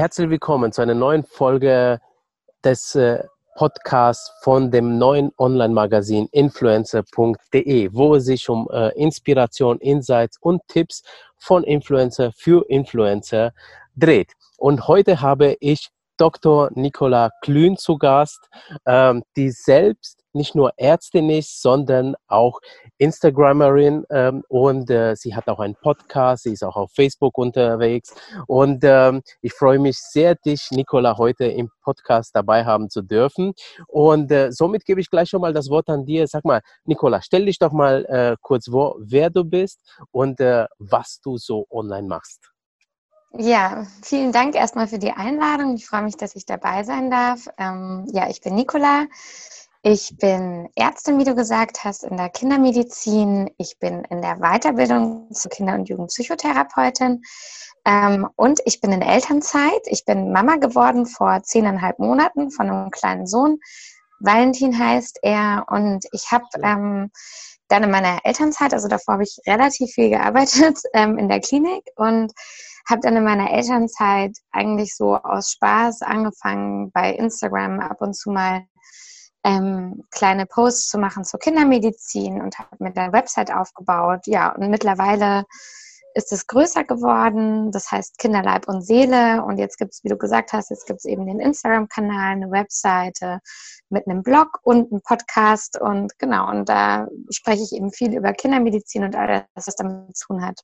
[0.00, 2.00] herzlich willkommen zu einer neuen Folge
[2.64, 3.22] des äh,
[3.54, 11.02] Podcasts von dem neuen Online-Magazin influencer.de, wo es sich um äh, Inspiration, Insights und Tipps
[11.36, 13.52] von Influencer für Influencer
[13.94, 14.32] dreht.
[14.56, 15.90] Und heute habe ich
[16.20, 16.70] Dr.
[16.74, 18.50] Nicola Klün zu Gast,
[18.84, 22.60] ähm, die selbst nicht nur Ärztin ist, sondern auch
[22.98, 28.14] Instagramerin ähm, und äh, sie hat auch einen Podcast, sie ist auch auf Facebook unterwegs
[28.46, 33.54] und ähm, ich freue mich sehr, dich, Nicola, heute im Podcast dabei haben zu dürfen
[33.88, 36.26] und äh, somit gebe ich gleich schon mal das Wort an dir.
[36.28, 39.80] Sag mal, Nicola, stell dich doch mal äh, kurz vor, wer du bist
[40.12, 42.50] und äh, was du so online machst.
[43.32, 45.74] Ja, vielen Dank erstmal für die Einladung.
[45.76, 47.48] Ich freue mich, dass ich dabei sein darf.
[47.58, 49.06] Ähm, ja, ich bin Nicola.
[49.82, 53.50] Ich bin Ärztin, wie du gesagt hast, in der Kindermedizin.
[53.56, 57.22] Ich bin in der Weiterbildung zur Kinder- und Jugendpsychotherapeutin.
[57.86, 59.80] Ähm, und ich bin in Elternzeit.
[59.86, 63.60] Ich bin Mama geworden vor zehneinhalb Monaten von einem kleinen Sohn.
[64.18, 65.66] Valentin heißt er.
[65.68, 67.10] Und ich habe ähm,
[67.68, 71.84] dann in meiner Elternzeit, also davor habe ich relativ viel gearbeitet ähm, in der Klinik
[71.94, 72.32] und
[72.88, 78.30] habe dann in meiner Elternzeit eigentlich so aus Spaß angefangen, bei Instagram ab und zu
[78.30, 78.64] mal
[79.44, 84.20] ähm, kleine Posts zu machen zur Kindermedizin und habe mir eine Website aufgebaut.
[84.26, 85.44] Ja, und mittlerweile
[86.14, 87.70] ist es größer geworden.
[87.72, 89.44] Das heißt Kinderleib und Seele.
[89.44, 92.50] Und jetzt gibt es, wie du gesagt hast, jetzt gibt es eben den Instagram-Kanal, eine
[92.50, 93.40] Webseite
[93.88, 95.80] mit einem Blog und einem Podcast.
[95.80, 100.28] Und genau, und da spreche ich eben viel über Kindermedizin und alles, was damit zu
[100.28, 100.60] tun hat.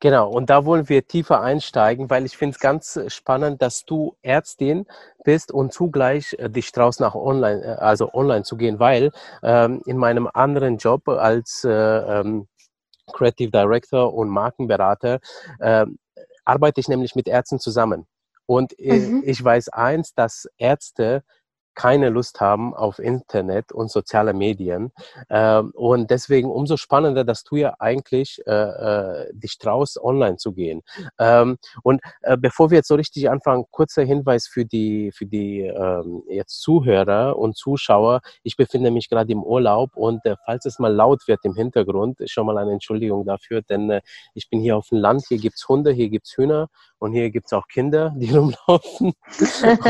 [0.00, 4.14] Genau, und da wollen wir tiefer einsteigen, weil ich finde es ganz spannend, dass du
[4.20, 4.86] Ärztin
[5.24, 9.10] bist und zugleich äh, dich traust, nach online, äh, also online zu gehen, weil
[9.42, 12.46] ähm, in meinem anderen Job als äh, ähm,
[13.12, 15.20] Creative Director und Markenberater
[15.60, 15.86] äh,
[16.44, 18.06] arbeite ich nämlich mit Ärzten zusammen.
[18.44, 19.22] Und äh, mhm.
[19.24, 21.24] ich weiß eins, dass Ärzte
[21.76, 24.90] keine Lust haben auf Internet und soziale Medien.
[25.30, 30.52] Ähm, und deswegen umso spannender, dass du ja eigentlich äh, äh, dich traust, online zu
[30.52, 30.82] gehen.
[31.18, 35.60] Ähm, und äh, bevor wir jetzt so richtig anfangen, kurzer Hinweis für die, für die
[35.60, 38.22] ähm, jetzt Zuhörer und Zuschauer.
[38.42, 42.18] Ich befinde mich gerade im Urlaub und äh, falls es mal laut wird im Hintergrund,
[42.24, 44.00] schon mal eine Entschuldigung dafür, denn äh,
[44.34, 46.68] ich bin hier auf dem Land, hier gibt's Hunde, hier gibt's Hühner
[46.98, 49.12] und hier gibt's auch Kinder, die rumlaufen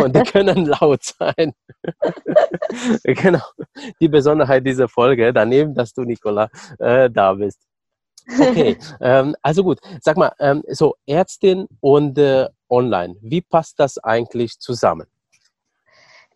[0.02, 1.52] und die können laut sein.
[3.04, 3.44] genau,
[4.00, 7.60] die Besonderheit dieser Folge, daneben, dass du, Nicola, äh, da bist.
[8.28, 13.98] Okay, ähm, also gut, sag mal, ähm, so Ärztin und äh, online, wie passt das
[13.98, 15.06] eigentlich zusammen?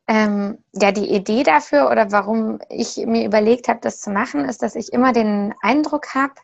[0.06, 4.60] Ähm, ja, die Idee dafür oder warum ich mir überlegt habe, das zu machen, ist,
[4.60, 6.34] dass ich immer den Eindruck habe,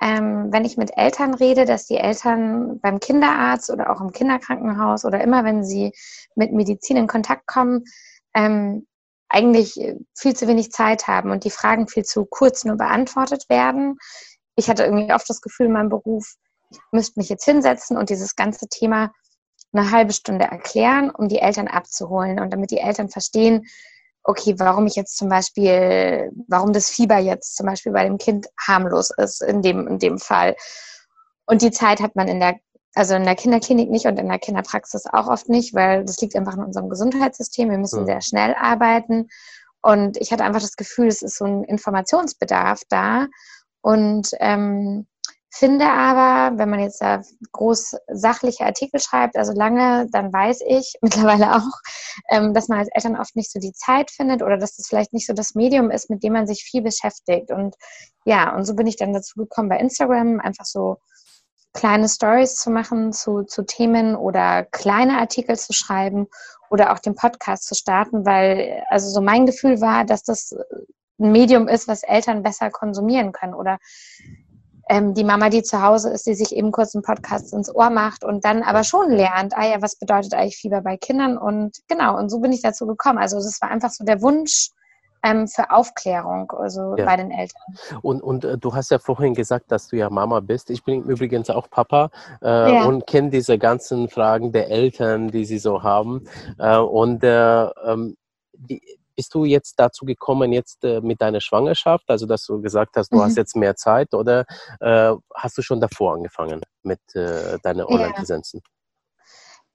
[0.00, 5.04] ähm, wenn ich mit Eltern rede, dass die Eltern beim Kinderarzt oder auch im Kinderkrankenhaus
[5.04, 5.92] oder immer, wenn sie
[6.34, 7.84] mit Medizin in Kontakt kommen,
[8.34, 8.86] ähm,
[9.28, 9.80] eigentlich
[10.16, 13.98] viel zu wenig Zeit haben und die Fragen viel zu kurz nur beantwortet werden.
[14.54, 16.34] Ich hatte irgendwie oft das Gefühl in meinem Beruf,
[16.70, 19.12] ich müsste mich jetzt hinsetzen und dieses ganze Thema
[19.72, 23.66] eine halbe Stunde erklären, um die Eltern abzuholen und damit die Eltern verstehen,
[24.26, 28.46] okay, warum ich jetzt zum Beispiel, warum das Fieber jetzt zum Beispiel bei dem Kind
[28.66, 30.56] harmlos ist in dem, in dem Fall.
[31.46, 32.56] Und die Zeit hat man in der,
[32.94, 36.34] also in der Kinderklinik nicht und in der Kinderpraxis auch oft nicht, weil das liegt
[36.34, 37.70] einfach in unserem Gesundheitssystem.
[37.70, 38.06] Wir müssen ja.
[38.06, 39.28] sehr schnell arbeiten.
[39.80, 43.28] Und ich hatte einfach das Gefühl, es ist so ein Informationsbedarf da.
[43.80, 45.06] Und ähm,
[45.58, 47.22] Finde aber, wenn man jetzt da
[47.52, 51.80] groß sachliche Artikel schreibt, also lange, dann weiß ich mittlerweile auch,
[52.30, 55.14] ähm, dass man als Eltern oft nicht so die Zeit findet oder dass das vielleicht
[55.14, 57.50] nicht so das Medium ist, mit dem man sich viel beschäftigt.
[57.50, 57.74] Und
[58.26, 60.98] ja, und so bin ich dann dazu gekommen, bei Instagram einfach so
[61.72, 66.26] kleine Stories zu machen zu, zu Themen oder kleine Artikel zu schreiben
[66.68, 70.54] oder auch den Podcast zu starten, weil also so mein Gefühl war, dass das
[71.18, 73.78] ein Medium ist, was Eltern besser konsumieren können oder
[74.88, 77.90] ähm, die Mama, die zu Hause ist, die sich eben kurz einen Podcast ins Ohr
[77.90, 81.38] macht und dann aber schon lernt, ah ja, was bedeutet eigentlich Fieber bei Kindern?
[81.38, 83.18] Und genau, und so bin ich dazu gekommen.
[83.18, 84.70] Also das war einfach so der Wunsch,
[85.26, 87.04] ähm, für Aufklärung, also ja.
[87.04, 87.62] bei den Eltern.
[88.02, 90.70] Und, und äh, du hast ja vorhin gesagt, dass du ja Mama bist.
[90.70, 92.10] Ich bin übrigens auch Papa
[92.42, 92.84] äh, ja.
[92.84, 96.24] und kenne diese ganzen Fragen der Eltern, die sie so haben.
[96.58, 98.16] Äh, und äh, ähm,
[98.52, 98.80] die,
[99.16, 103.10] bist du jetzt dazu gekommen, jetzt äh, mit deiner Schwangerschaft, also dass du gesagt hast,
[103.12, 103.22] du mhm.
[103.22, 104.44] hast jetzt mehr Zeit oder
[104.80, 108.60] äh, hast du schon davor angefangen mit äh, deinen Online-Präsenzen?
[108.64, 108.70] Ja.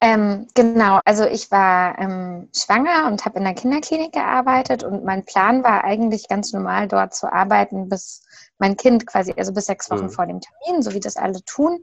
[0.03, 5.25] Ähm, genau, also ich war ähm, schwanger und habe in der Kinderklinik gearbeitet und mein
[5.25, 8.23] Plan war eigentlich ganz normal dort zu arbeiten, bis
[8.57, 10.09] mein Kind quasi, also bis sechs Wochen mhm.
[10.09, 11.79] vor dem Termin, so wie das alle tun.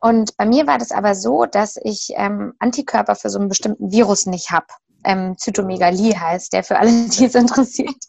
[0.00, 3.90] Und bei mir war das aber so, dass ich ähm, Antikörper für so einen bestimmten
[3.90, 4.66] Virus nicht habe.
[5.04, 8.04] Ähm, Zytomegalie heißt der für alle, die es interessiert.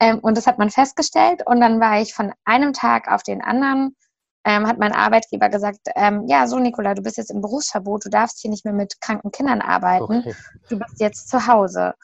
[0.00, 1.42] Ähm, und das hat man festgestellt.
[1.46, 3.96] Und dann war ich von einem Tag auf den anderen,
[4.44, 8.10] ähm, hat mein Arbeitgeber gesagt, ähm, ja, so Nicola, du bist jetzt im Berufsverbot, du
[8.10, 10.34] darfst hier nicht mehr mit kranken Kindern arbeiten, okay.
[10.68, 11.94] du bist jetzt zu Hause.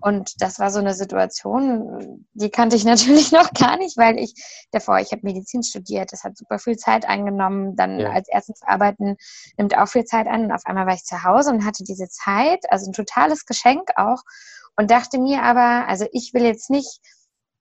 [0.00, 4.34] Und das war so eine Situation, die kannte ich natürlich noch gar nicht, weil ich
[4.70, 7.76] davor, ich habe Medizin studiert, das hat super viel Zeit eingenommen.
[7.76, 8.10] Dann ja.
[8.10, 9.16] als erstes arbeiten
[9.56, 10.44] nimmt auch viel Zeit ein.
[10.44, 13.90] Und auf einmal war ich zu Hause und hatte diese Zeit, also ein totales Geschenk
[13.96, 14.22] auch.
[14.76, 17.00] Und dachte mir aber, also ich will jetzt nicht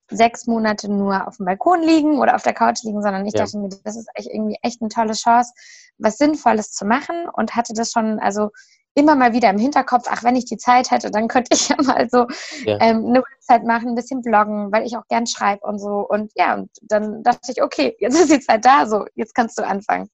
[0.09, 3.43] sechs Monate nur auf dem Balkon liegen oder auf der Couch liegen, sondern ich ja.
[3.43, 5.51] dachte mir, das ist echt irgendwie echt eine tolle Chance,
[5.97, 8.51] was Sinnvolles zu machen und hatte das schon, also
[8.97, 11.75] immer mal wieder im Hinterkopf, ach, wenn ich die Zeit hätte, dann könnte ich ja
[11.83, 12.25] mal so
[12.65, 12.77] ja.
[12.81, 16.05] ähm, eine Website machen, ein bisschen bloggen, weil ich auch gern schreibe und so.
[16.07, 19.57] Und ja, und dann dachte ich, okay, jetzt ist die Zeit da, so, jetzt kannst
[19.59, 20.09] du anfangen.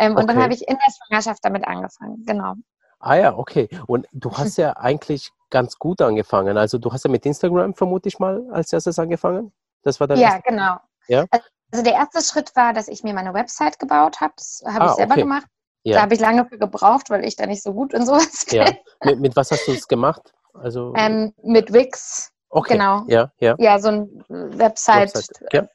[0.00, 0.20] Ähm, okay.
[0.20, 2.54] Und dann habe ich in der Schwangerschaft damit angefangen, genau.
[3.00, 3.68] Ah ja, okay.
[3.86, 6.58] Und du hast ja eigentlich ganz gut angefangen.
[6.58, 9.52] Also du hast ja mit Instagram vermutlich mal als erstes angefangen.
[9.82, 10.42] Das war dann Ja, erste?
[10.50, 10.76] genau.
[11.06, 11.24] Ja?
[11.70, 14.32] Also der erste Schritt war, dass ich mir meine Website gebaut habe.
[14.36, 15.22] Das habe ah, ich selber okay.
[15.22, 15.46] gemacht.
[15.84, 15.96] Ja.
[15.96, 18.58] Da habe ich lange für gebraucht, weil ich da nicht so gut in sowas bin.
[18.58, 18.72] Ja.
[19.04, 20.32] Mit, mit was hast du es gemacht?
[20.54, 22.32] Also, ähm, mit Wix.
[22.50, 22.74] Okay.
[22.74, 23.04] Genau.
[23.08, 23.54] Ja, ja.
[23.58, 25.14] Ja, so ein Website.
[25.14, 25.52] Website.
[25.52, 25.68] Ja.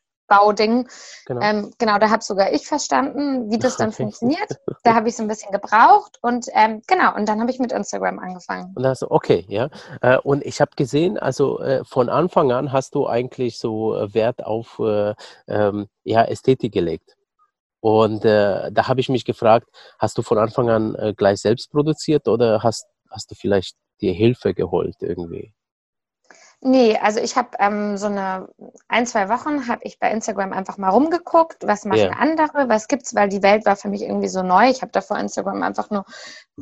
[1.25, 1.41] Genau.
[1.41, 4.47] Ähm, genau, da habe sogar ich verstanden, wie das dann funktioniert.
[4.83, 7.71] Da habe ich so ein bisschen gebraucht und ähm, genau, und dann habe ich mit
[7.71, 8.73] Instagram angefangen.
[8.75, 9.69] Und also, okay, ja.
[10.01, 14.13] Äh, und ich habe gesehen, also äh, von Anfang an hast du eigentlich so äh,
[14.13, 15.13] Wert auf äh,
[15.47, 17.15] ähm, ja, Ästhetik gelegt.
[17.83, 19.68] Und äh, da habe ich mich gefragt,
[20.00, 24.13] hast du von Anfang an äh, gleich selbst produziert oder hast, hast du vielleicht dir
[24.13, 25.53] Hilfe geholt irgendwie?
[26.62, 28.47] Nee, also ich habe ähm, so eine
[28.88, 32.18] ein, zwei Wochen habe ich bei Instagram einfach mal rumgeguckt, was machen yeah.
[32.18, 34.69] andere, was gibt's, weil die Welt war für mich irgendwie so neu.
[34.69, 36.06] Ich habe davor Instagram einfach nur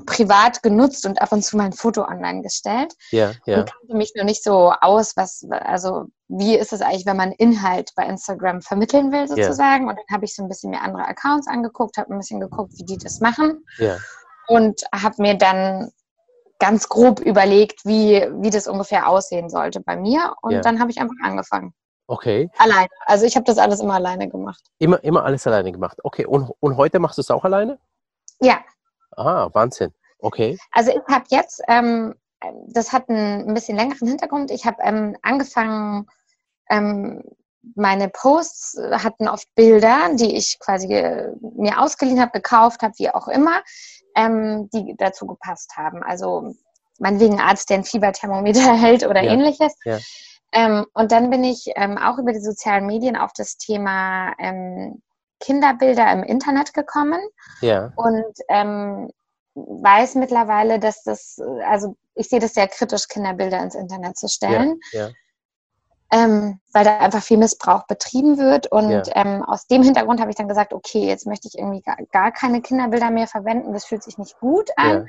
[0.07, 2.95] privat genutzt und ab und zu mal ein Foto online gestellt.
[3.11, 3.39] Ja, yeah, ja.
[3.45, 3.59] Yeah.
[3.59, 7.33] Und kannte mich noch nicht so aus, was, also wie ist es eigentlich, wenn man
[7.33, 9.89] Inhalt bei Instagram vermitteln will, sozusagen.
[9.89, 12.71] Und dann habe ich so ein bisschen mir andere Accounts angeguckt, habe ein bisschen geguckt,
[12.77, 13.65] wie die das machen.
[13.77, 13.97] Ja.
[14.47, 15.91] Und habe mir dann
[16.57, 20.35] ganz grob überlegt, wie, wie das ungefähr aussehen sollte bei mir.
[20.41, 20.61] Und ja.
[20.61, 21.73] dann habe ich einfach angefangen.
[22.07, 22.49] Okay.
[22.57, 22.87] Alleine.
[23.05, 24.61] Also ich habe das alles immer alleine gemacht.
[24.79, 25.97] Immer, immer alles alleine gemacht.
[26.03, 26.25] Okay.
[26.25, 27.77] Und, und heute machst du es auch alleine?
[28.39, 28.59] Ja.
[29.17, 29.93] Ah, Wahnsinn.
[30.19, 30.57] Okay.
[30.71, 32.15] Also ich habe jetzt, ähm,
[32.67, 34.51] das hat einen ein bisschen längeren Hintergrund.
[34.51, 36.07] Ich habe ähm, angefangen,
[36.69, 37.23] ähm,
[37.75, 43.09] meine Posts hatten oft Bilder, die ich quasi äh, mir ausgeliehen habe, gekauft habe, wie
[43.09, 43.61] auch immer
[44.15, 46.03] ähm, die dazu gepasst haben.
[46.03, 46.53] Also
[46.99, 49.31] meinetwegen ein Arzt, der ein Fieberthermometer hält oder ja.
[49.31, 49.75] ähnliches.
[49.85, 49.99] Ja.
[50.53, 55.01] Ähm, und dann bin ich ähm, auch über die sozialen Medien auf das Thema ähm,
[55.39, 57.19] Kinderbilder im Internet gekommen.
[57.61, 57.93] Ja.
[57.95, 59.09] Und ähm,
[59.55, 64.79] weiß mittlerweile, dass das, also ich sehe das sehr kritisch, Kinderbilder ins Internet zu stellen.
[64.91, 65.11] Ja, ja
[66.11, 68.67] ähm, weil da einfach viel Missbrauch betrieben wird.
[68.67, 69.03] Und ja.
[69.15, 72.31] ähm, aus dem Hintergrund habe ich dann gesagt, okay, jetzt möchte ich irgendwie gar, gar,
[72.31, 74.91] keine Kinderbilder mehr verwenden, das fühlt sich nicht gut an.
[74.91, 75.05] Ja.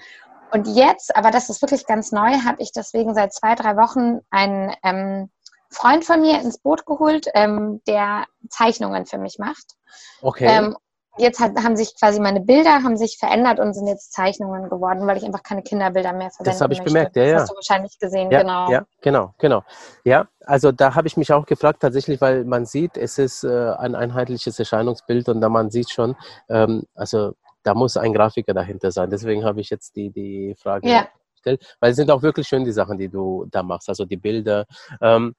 [0.53, 4.21] Und jetzt, aber das ist wirklich ganz neu, habe ich deswegen seit zwei, drei Wochen
[4.31, 5.31] einen ähm,
[5.71, 9.75] Freund von mir ins Boot geholt, ähm, der Zeichnungen für mich macht.
[10.21, 10.47] Okay.
[10.47, 10.77] Ähm,
[11.19, 15.07] jetzt hat, haben sich quasi meine Bilder haben sich verändert und sind jetzt Zeichnungen geworden,
[15.07, 16.51] weil ich einfach keine Kinderbilder mehr verwende.
[16.51, 16.93] Das habe ich möchte.
[16.93, 17.33] bemerkt, ja, ja.
[17.33, 18.71] Das hast du wahrscheinlich gesehen, ja, genau.
[18.71, 19.63] Ja, genau, genau.
[20.05, 23.73] Ja, also da habe ich mich auch gefragt, tatsächlich, weil man sieht, es ist äh,
[23.79, 26.17] ein einheitliches Erscheinungsbild und da man sieht schon,
[26.49, 29.11] ähm, also da muss ein Grafiker dahinter sein.
[29.11, 31.09] Deswegen habe ich jetzt die, die Frage ja.
[31.33, 34.17] gestellt, weil es sind auch wirklich schön die Sachen, die du da machst, also die
[34.17, 34.67] Bilder.
[35.01, 35.35] Ähm,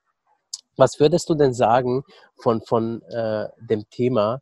[0.78, 2.04] was würdest du denn sagen
[2.36, 4.40] von, von äh, dem Thema,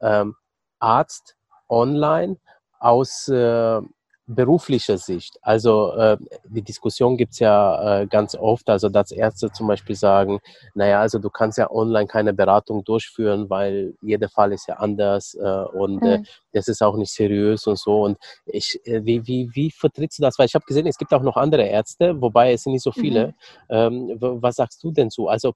[0.00, 0.34] ähm,
[0.78, 1.36] Arzt
[1.68, 2.36] online
[2.78, 3.80] aus äh,
[4.28, 5.38] beruflicher Sicht.
[5.40, 6.16] Also äh,
[6.48, 10.40] die Diskussion gibt es ja äh, ganz oft, also dass Ärzte zum Beispiel sagen,
[10.74, 15.34] naja, also du kannst ja online keine Beratung durchführen, weil jeder Fall ist ja anders
[15.34, 16.26] äh, und äh, mhm.
[16.52, 18.02] das ist auch nicht seriös und so.
[18.02, 20.38] Und ich, äh, wie, wie, wie vertrittst du das?
[20.38, 22.92] Weil ich habe gesehen, es gibt auch noch andere Ärzte, wobei es sind nicht so
[22.92, 23.28] viele.
[23.28, 23.34] Mhm.
[23.68, 25.28] Ähm, was sagst du denn so?
[25.28, 25.54] Also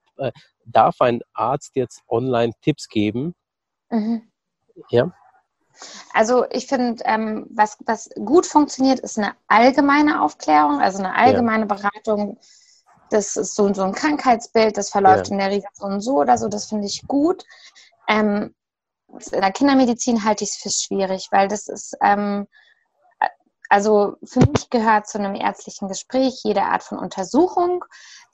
[0.65, 3.35] darf ein Arzt jetzt online Tipps geben?
[3.91, 4.30] Mhm.
[4.89, 5.13] Ja.
[6.13, 11.67] Also ich finde, ähm, was, was gut funktioniert, ist eine allgemeine Aufklärung, also eine allgemeine
[11.67, 11.75] ja.
[11.75, 12.39] Beratung.
[13.11, 15.33] Das ist so, so ein Krankheitsbild, das verläuft ja.
[15.33, 17.45] in der Regel so und so oder so, das finde ich gut.
[18.09, 18.55] Ähm,
[19.09, 22.47] in der Kindermedizin halte ich es für schwierig, weil das ist, ähm,
[23.71, 27.85] also für mich gehört zu einem ärztlichen Gespräch jede Art von Untersuchung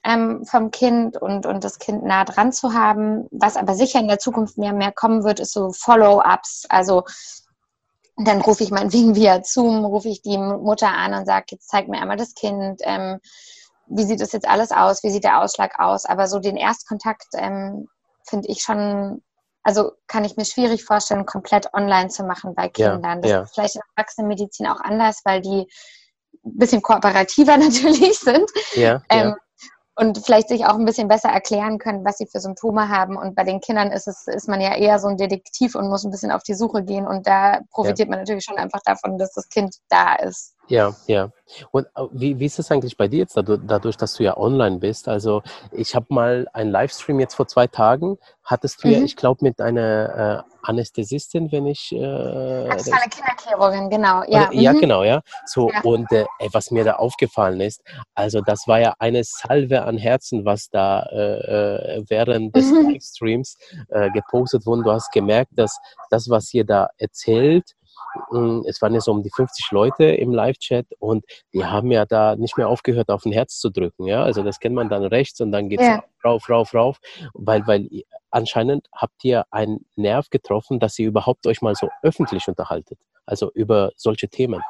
[0.02, 3.28] ähm, vom Kind und, und das Kind nah dran zu haben.
[3.30, 6.64] Was aber sicher in der Zukunft mehr und mehr kommen wird, ist so Follow-ups.
[6.70, 7.04] Also
[8.16, 11.86] dann rufe ich meinetwegen via Zoom, rufe ich die Mutter an und sage, jetzt zeig
[11.88, 13.20] mir einmal das Kind, ähm,
[13.88, 16.06] wie sieht das jetzt alles aus, wie sieht der Ausschlag aus.
[16.06, 17.88] Aber so den Erstkontakt ähm,
[18.24, 19.22] finde ich schon,
[19.66, 23.02] also kann ich mir schwierig vorstellen, komplett online zu machen bei Kindern.
[23.02, 23.42] Ja, das ja.
[23.42, 25.66] ist vielleicht in der Erwachsenenmedizin auch anders, weil die
[26.44, 28.48] ein bisschen kooperativer natürlich sind.
[28.74, 29.36] Ja, ähm, ja
[29.96, 33.16] und vielleicht sich auch ein bisschen besser erklären können, was sie für Symptome haben.
[33.16, 36.04] Und bei den Kindern ist es, ist man ja eher so ein Detektiv und muss
[36.04, 37.06] ein bisschen auf die Suche gehen.
[37.06, 38.10] Und da profitiert ja.
[38.10, 40.54] man natürlich schon einfach davon, dass das Kind da ist.
[40.68, 41.30] Ja, ja.
[41.70, 44.78] Und äh, wie, wie ist es eigentlich bei dir jetzt dadurch, dass du ja online
[44.78, 45.08] bist?
[45.08, 48.94] Also ich habe mal einen Livestream jetzt vor zwei Tagen, hattest du mhm.
[48.94, 51.92] ja, ich glaube, mit einer äh, Anästhesistin, wenn ich...
[51.92, 54.22] Äh, Axale Kinderchirurgin, genau.
[54.28, 54.80] Ja, ja mhm.
[54.80, 55.22] genau, ja.
[55.46, 55.80] So, ja.
[55.82, 57.82] und äh, was mir da aufgefallen ist,
[58.14, 62.90] also das war ja eine Salve an Herzen, was da äh, äh während des mhm.
[62.90, 63.56] Livestreams
[63.88, 64.82] äh, gepostet wurde.
[64.82, 65.78] Du hast gemerkt, dass
[66.10, 67.74] das, was ihr da erzählt,
[68.66, 72.36] es waren ja so um die 50 Leute im Live-Chat und die haben ja da
[72.36, 74.06] nicht mehr aufgehört, auf ein Herz zu drücken.
[74.06, 76.04] Ja, also das kennt man dann rechts und dann geht es ja.
[76.24, 76.98] rauf, rauf, rauf,
[77.34, 77.88] weil, weil
[78.30, 82.98] anscheinend habt ihr einen Nerv getroffen, dass ihr überhaupt euch mal so öffentlich unterhaltet.
[83.26, 84.62] Also über solche Themen.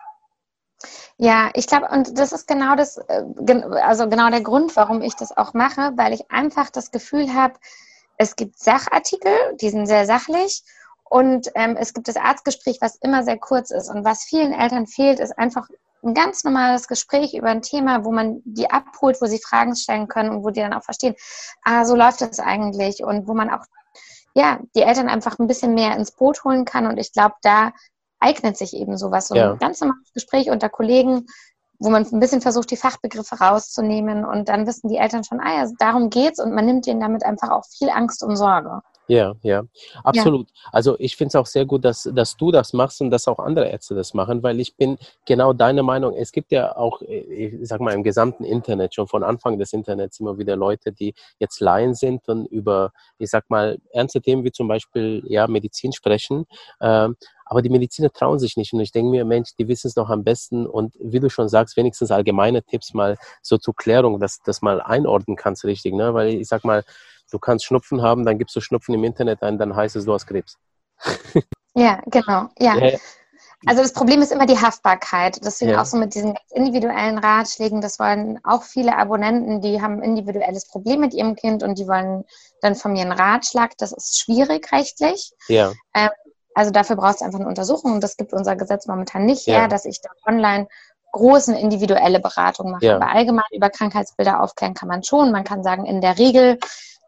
[1.18, 3.22] Ja, ich glaube, und das ist genau das, äh,
[3.82, 7.54] also genau der Grund, warum ich das auch mache, weil ich einfach das Gefühl habe,
[8.18, 10.62] es gibt Sachartikel, die sind sehr sachlich
[11.08, 13.88] und ähm, es gibt das Arztgespräch, was immer sehr kurz ist.
[13.88, 15.68] Und was vielen Eltern fehlt, ist einfach
[16.02, 20.08] ein ganz normales Gespräch über ein Thema, wo man die abholt, wo sie Fragen stellen
[20.08, 21.14] können und wo die dann auch verstehen,
[21.64, 23.02] ah, so läuft das eigentlich.
[23.02, 23.64] Und wo man auch,
[24.34, 26.86] ja, die Eltern einfach ein bisschen mehr ins Boot holen kann.
[26.86, 27.72] Und ich glaube, da
[28.18, 29.28] eignet sich eben sowas.
[29.28, 29.54] So ein ja.
[29.54, 31.26] ganz normales Gespräch unter Kollegen,
[31.78, 34.24] wo man ein bisschen versucht, die Fachbegriffe rauszunehmen.
[34.24, 36.40] Und dann wissen die Eltern schon, ah ja, darum geht's.
[36.40, 38.80] Und man nimmt denen damit einfach auch viel Angst und Sorge.
[39.08, 39.62] Ja, ja,
[40.02, 40.48] absolut.
[40.50, 40.70] Ja.
[40.72, 43.38] Also ich finde es auch sehr gut, dass, dass du das machst und dass auch
[43.38, 46.14] andere Ärzte das machen, weil ich bin genau deiner Meinung.
[46.16, 49.72] Es gibt ja auch, äh, ich sag mal, im gesamten Internet, schon von Anfang des
[49.72, 54.42] Internets immer wieder Leute, die jetzt Laien sind und über, ich sag mal, ernste Themen
[54.42, 56.46] wie zum Beispiel ja, Medizin sprechen.
[56.80, 57.16] Ähm,
[57.48, 58.72] aber die Mediziner trauen sich nicht.
[58.72, 60.66] Und ich denke mir, Mensch, die wissen es doch am besten.
[60.66, 64.80] Und wie du schon sagst, wenigstens allgemeine Tipps mal so zur Klärung, dass das mal
[64.80, 65.94] einordnen kannst richtig.
[65.94, 66.12] Ne?
[66.12, 66.82] Weil ich sag mal,
[67.30, 70.12] du kannst Schnupfen haben, dann gibst du Schnupfen im Internet ein, dann heißt es, du
[70.12, 70.58] hast Krebs.
[71.74, 72.48] ja, genau.
[72.58, 72.76] Ja.
[72.76, 72.98] ja.
[73.64, 75.40] Also das Problem ist immer die Haftbarkeit.
[75.44, 75.80] Deswegen ja.
[75.80, 80.68] auch so mit diesen individuellen Ratschlägen, das wollen auch viele Abonnenten, die haben ein individuelles
[80.68, 82.24] Problem mit ihrem Kind und die wollen
[82.60, 83.72] dann von mir einen Ratschlag.
[83.78, 85.32] Das ist schwierig rechtlich.
[85.48, 85.72] Ja.
[85.94, 86.10] Ähm,
[86.54, 89.60] also dafür brauchst du einfach eine Untersuchung und das gibt unser Gesetz momentan nicht ja.
[89.60, 90.68] her, dass ich da online
[91.12, 92.84] große individuelle Beratung mache.
[92.86, 92.96] Ja.
[92.96, 95.32] Aber allgemein über Krankheitsbilder aufklären kann man schon.
[95.32, 96.58] Man kann sagen, in der Regel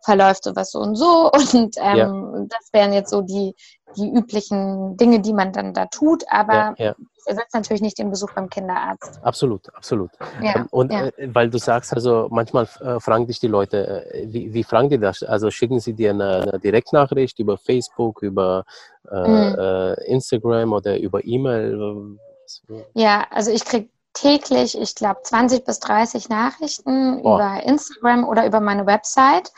[0.05, 1.31] verläuft sowas so und so.
[1.53, 2.47] Und ähm, ja.
[2.49, 3.55] das wären jetzt so die,
[3.97, 6.25] die üblichen Dinge, die man dann da tut.
[6.31, 6.95] Aber ja, ja.
[7.27, 9.21] ersetzt natürlich nicht den Besuch beim Kinderarzt.
[9.23, 10.11] Absolut, absolut.
[10.43, 14.53] Ja, und äh, weil du sagst, also manchmal äh, fragen dich die Leute, äh, wie,
[14.53, 15.23] wie fragen die das?
[15.23, 18.65] Also schicken sie dir eine, eine Direktnachricht über Facebook, über
[19.11, 19.95] äh, mhm.
[20.07, 22.19] Instagram oder über E-Mail?
[22.95, 23.89] Ja, also ich kriege
[24.21, 27.37] täglich, ich glaube, 20 bis 30 Nachrichten Boah.
[27.37, 29.53] über Instagram oder über meine Website.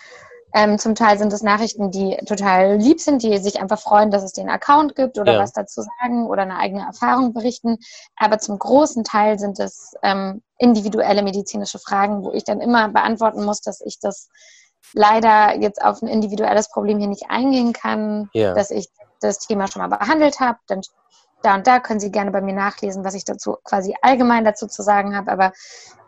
[0.52, 4.23] Ähm, zum Teil sind es Nachrichten, die total lieb sind, die sich einfach freuen, dass
[4.23, 5.38] es den Account gibt oder ja.
[5.38, 7.78] was dazu sagen oder eine eigene Erfahrung berichten.
[8.16, 13.45] Aber zum großen Teil sind es ähm, individuelle medizinische Fragen, wo ich dann immer beantworten
[13.45, 14.28] muss, dass ich das
[14.92, 18.54] leider jetzt auf ein individuelles Problem hier nicht eingehen kann, ja.
[18.54, 18.88] dass ich
[19.21, 20.59] das Thema schon mal behandelt habe.
[20.66, 20.80] Dann
[21.42, 24.66] da und da können Sie gerne bei mir nachlesen, was ich dazu quasi allgemein dazu
[24.66, 25.30] zu sagen habe.
[25.30, 25.52] Aber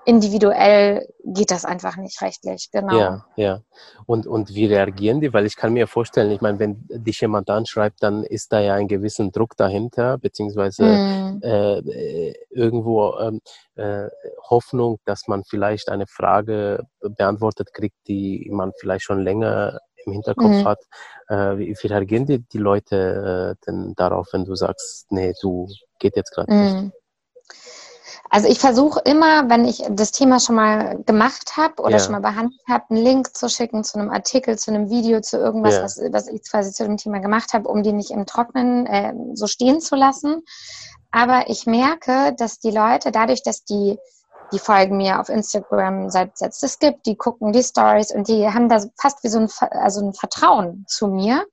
[0.04, 2.98] individuell geht das einfach nicht rechtlich, genau.
[2.98, 3.60] Ja, ja.
[4.06, 5.32] Und, und wie reagieren die?
[5.32, 8.74] Weil ich kann mir vorstellen, ich meine, wenn dich jemand anschreibt, dann ist da ja
[8.74, 11.40] ein gewissen Druck dahinter, beziehungsweise mm.
[11.42, 13.40] äh, irgendwo ähm,
[13.76, 14.08] äh,
[14.50, 20.64] Hoffnung, dass man vielleicht eine Frage beantwortet kriegt, die man vielleicht schon länger im Hinterkopf
[20.64, 20.66] mm.
[20.66, 20.80] hat.
[21.28, 25.68] Äh, wie, wie, reagieren die, die Leute äh, denn darauf, wenn du sagst, nee, du
[26.00, 26.60] geht jetzt gerade mm.
[26.60, 26.92] nicht?
[28.34, 31.98] Also ich versuche immer, wenn ich das Thema schon mal gemacht habe oder ja.
[31.98, 35.36] schon mal behandelt habe, einen Link zu schicken zu einem Artikel, zu einem Video, zu
[35.36, 35.82] irgendwas, ja.
[35.82, 39.12] was, was, ich quasi zu dem Thema gemacht habe, um die nicht im Trocknen äh,
[39.34, 40.40] so stehen zu lassen.
[41.10, 43.98] Aber ich merke, dass die Leute dadurch, dass die
[44.50, 48.46] die folgen mir auf Instagram, seit es das gibt, die gucken die Stories und die
[48.46, 51.46] haben da fast wie so ein, also ein Vertrauen zu mir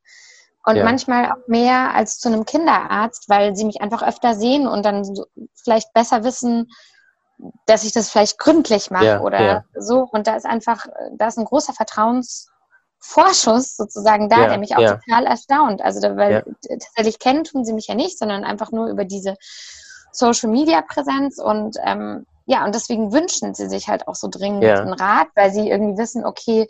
[0.66, 0.84] und ja.
[0.84, 5.04] manchmal auch mehr als zu einem Kinderarzt, weil sie mich einfach öfter sehen und dann
[5.04, 5.26] so
[5.56, 6.70] vielleicht besser wissen,
[7.66, 9.64] dass ich das vielleicht gründlich mache ja, oder ja.
[9.74, 10.08] so.
[10.12, 12.50] Und da ist einfach, da ist ein großer Vertrauensvorschuss
[13.02, 15.82] Vorschuss sozusagen da, Ja, der mich auch total erstaunt.
[15.82, 19.36] Also, weil tatsächlich kennen tun sie mich ja nicht, sondern einfach nur über diese
[20.12, 24.66] Social Media Präsenz und ähm, ja, und deswegen wünschen sie sich halt auch so dringend
[24.66, 26.68] einen Rat, weil sie irgendwie wissen, okay,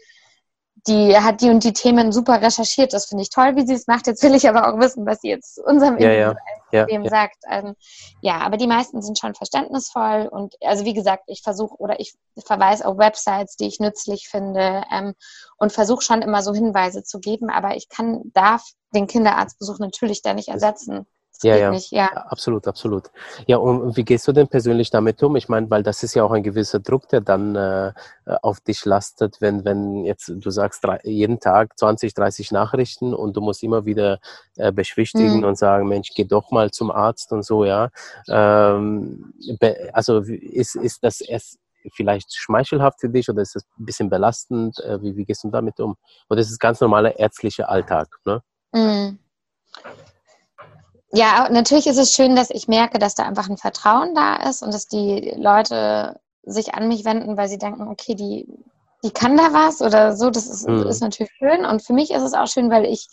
[0.88, 2.94] die hat die und die Themen super recherchiert.
[2.94, 4.08] Das finde ich toll, wie sie es macht.
[4.08, 6.36] Jetzt will ich aber auch wissen, was sie jetzt zu unserem Ja, Ja,
[6.70, 7.10] Problem ja.
[7.10, 7.38] sagt.
[7.50, 7.76] Ähm,
[8.22, 12.14] ja, aber die meisten sind schon verständnisvoll und also wie gesagt, ich versuche oder ich
[12.46, 15.14] verweise auf Websites, die ich nützlich finde ähm,
[15.58, 20.22] und versuche schon immer so Hinweise zu geben, aber ich kann, darf den Kinderarztbesuch natürlich
[20.22, 21.06] da nicht ersetzen.
[21.44, 21.72] Ja, ja.
[21.72, 22.08] nicht, ja.
[22.08, 23.10] Absolut, absolut.
[23.48, 25.36] Ja, und wie gehst du denn persönlich damit um?
[25.36, 27.94] Ich meine, weil das ist ja auch ein gewisser Druck, der dann äh,
[28.42, 33.38] auf dich lastet, wenn, wenn jetzt du sagst, drei, jeden Tag 20, 30 Nachrichten und
[33.38, 34.20] du musst immer wieder
[34.58, 35.44] äh, beschwichtigen Mhm.
[35.46, 37.90] und sagen, Mensch, geh doch mal zum Arzt und so, ja.
[38.28, 39.34] Ähm,
[39.94, 41.58] also ist, ist das erst
[41.94, 44.80] vielleicht schmeichelhaft für dich oder ist das ein bisschen belastend?
[44.82, 45.96] Äh, wie, wie gehst du damit um?
[46.30, 48.42] Oder ist es ganz normaler ärztlicher Alltag, ne?
[48.74, 49.20] Mhm.
[51.12, 54.62] Ja, natürlich ist es schön, dass ich merke, dass da einfach ein Vertrauen da ist
[54.62, 58.48] und dass die Leute sich an mich wenden, weil sie denken, okay, die,
[59.04, 60.30] die kann da was oder so.
[60.30, 60.88] Das ist, Mhm.
[60.88, 61.66] ist natürlich schön.
[61.66, 63.08] Und für mich ist es auch schön, weil ich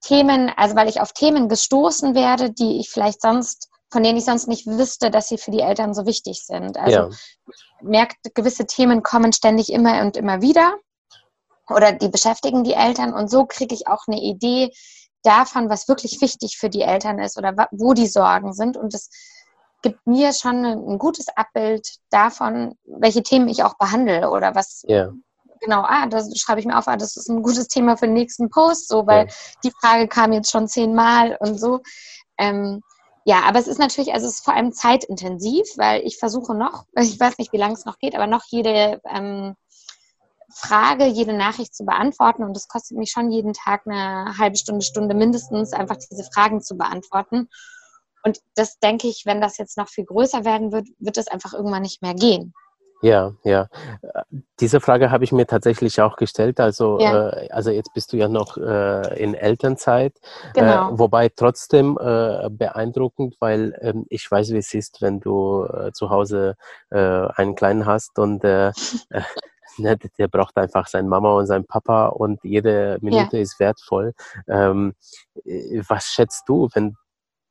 [0.00, 4.24] Themen, also weil ich auf Themen gestoßen werde, die ich vielleicht sonst, von denen ich
[4.24, 6.76] sonst nicht wüsste, dass sie für die Eltern so wichtig sind.
[6.76, 7.08] Also ja,
[7.82, 10.74] merkt, gewisse Themen kommen ständig immer und immer wieder
[11.68, 14.70] oder die beschäftigen die Eltern und so kriege ich auch eine Idee
[15.26, 19.10] davon, was wirklich wichtig für die Eltern ist oder wo die Sorgen sind und es
[19.82, 25.12] gibt mir schon ein, gutes Abbild davon, welche Themen ich auch behandle oder was ja,
[25.60, 28.14] genau, ah, das schreibe ich mir auf, ah, das ist ein gutes Thema für den
[28.14, 29.32] nächsten Post, so, weil Ja.
[29.64, 31.80] die Frage kam jetzt schon zehnmal und so.
[32.38, 32.82] Ähm,
[33.24, 36.84] ja, aber es ist natürlich, also es ist vor allem zeitintensiv, weil ich versuche noch,
[36.96, 39.54] ich weiß nicht, wie lange es noch geht, aber noch jede ähm,
[40.58, 44.84] Frage, jede Nachricht zu beantworten und das kostet mich schon jeden Tag eine halbe Stunde,
[44.84, 47.48] Stunde mindestens, einfach diese Fragen zu beantworten.
[48.24, 51.52] Und das denke ich, wenn das jetzt noch viel größer werden wird, wird es einfach
[51.52, 52.54] irgendwann nicht mehr gehen.
[53.02, 53.68] Ja, ja.
[54.00, 54.22] Äh,
[54.58, 56.58] Diese Frage habe ich mir tatsächlich auch gestellt.
[56.58, 57.28] Also, Ja.
[57.28, 60.14] äh, also jetzt bist du ja noch äh, in Elternzeit,
[60.54, 60.88] Genau.
[60.94, 65.92] äh, wobei trotzdem äh, beeindruckend, weil ähm, ich weiß, wie es ist, wenn du äh,
[65.92, 66.56] zu Hause
[66.90, 68.72] äh, einen Kleinen hast und äh, äh,
[69.78, 74.12] ne, der braucht einfach seine Mama und seinen Papa und jede Minute ist wertvoll.
[74.48, 74.94] Ähm,
[75.44, 76.96] äh, was schätzt du, wenn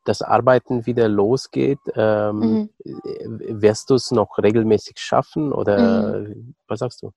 [0.06, 2.70] das Arbeiten wieder losgeht, ähm, Mhm.
[2.86, 6.56] äh, wirst du es noch regelmäßig schaffen oder Mhm.
[6.68, 7.12] was sagst du?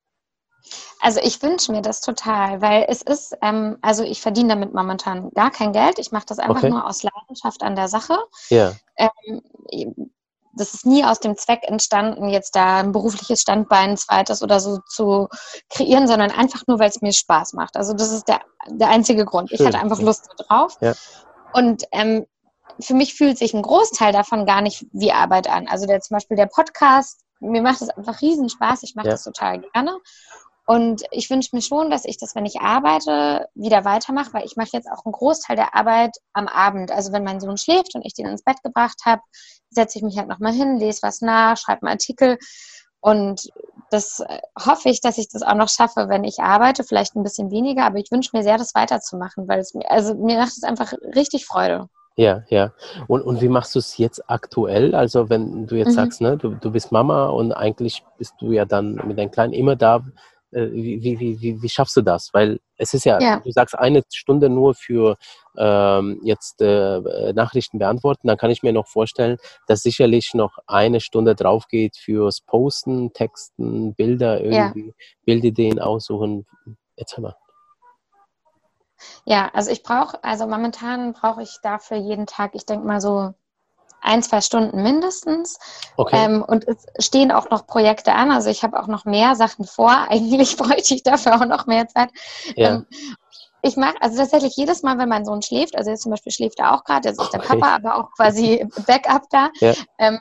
[1.00, 5.30] Also ich wünsche mir das total, weil es ist, ähm, also ich verdiene damit momentan
[5.30, 5.98] gar kein Geld.
[5.98, 6.70] Ich mache das einfach Okay.
[6.70, 8.16] nur aus Leidenschaft an der Sache.
[8.50, 10.10] Ja, Ähm,
[10.58, 14.60] das ist nie aus dem Zweck entstanden, jetzt da ein berufliches Standbein, ein zweites oder
[14.60, 15.28] so zu
[15.70, 17.76] kreieren, sondern einfach nur, weil es mir Spaß macht.
[17.76, 19.50] Also das ist der, der einzige Grund.
[19.50, 20.00] Ich Schön, hatte einfach.
[20.00, 20.76] Lust drauf.
[20.80, 20.92] Ja.
[21.52, 22.26] Und ähm,
[22.80, 25.66] für mich fühlt sich ein Großteil davon gar nicht wie Arbeit an.
[25.68, 28.82] Also der zum Beispiel der Podcast, mir macht es einfach riesen Spaß.
[28.82, 29.12] Ich mache Ja.
[29.12, 29.98] das total gerne.
[30.68, 34.56] Und ich wünsche mir schon, dass ich das, wenn ich arbeite, wieder weitermache, weil ich
[34.56, 36.90] mache jetzt auch einen Großteil der Arbeit am Abend.
[36.90, 39.22] Also wenn mein Sohn schläft und ich den ins Bett gebracht habe,
[39.70, 42.36] setze ich mich halt nochmal hin, lese was nach, schreibe einen Artikel.
[43.00, 43.48] Und
[43.90, 46.84] das äh, hoffe ich, dass ich das auch noch schaffe, wenn ich arbeite.
[46.84, 50.14] Vielleicht ein bisschen weniger, aber ich wünsche mir sehr, das weiterzumachen, weil es mir, also
[50.16, 51.88] mir macht es einfach richtig Freude.
[52.16, 52.72] ja, ja.
[53.06, 54.94] Und, und wie machst du es jetzt aktuell?
[54.94, 55.94] Also wenn du jetzt Mhm.
[55.94, 59.54] sagst, ne, du, du bist Mama und eigentlich bist du ja dann mit deinem Kleinen
[59.54, 60.04] immer da.
[60.50, 62.30] Äh, Wie, wie, wie, wie, schaffst du das?
[62.32, 63.40] Weil es ist ja, Ja.
[63.40, 65.16] du sagst eine Stunde nur für
[65.58, 71.00] ähm, jetzt äh, Nachrichten beantworten, dann kann ich mir noch vorstellen, dass sicherlich noch eine
[71.00, 74.66] Stunde drauf geht fürs Posten, Texten, Bilder Ja.
[74.66, 76.46] irgendwie, Bildideen aussuchen.
[76.96, 77.36] Erzähl mal.
[79.24, 83.34] Ja, also ich brauche, also momentan brauche ich dafür jeden Tag, ich denke mal so
[84.00, 85.58] ein, zwei Stunden mindestens.
[85.96, 86.24] Okay.
[86.24, 88.30] Ähm, und es stehen auch noch Projekte an.
[88.30, 89.90] Also ich habe auch noch mehr Sachen vor.
[90.08, 92.10] Eigentlich bräuchte ich dafür auch noch mehr Zeit.
[92.56, 92.70] ja.
[92.74, 92.86] Ähm,
[93.60, 96.60] ich mache also tatsächlich jedes Mal, wenn mein Sohn schläft, also jetzt zum Beispiel schläft
[96.60, 97.58] er auch gerade, jetzt ist der Okay.
[97.58, 99.74] Papa aber auch quasi Backup da, Ja.
[99.98, 100.20] ähm,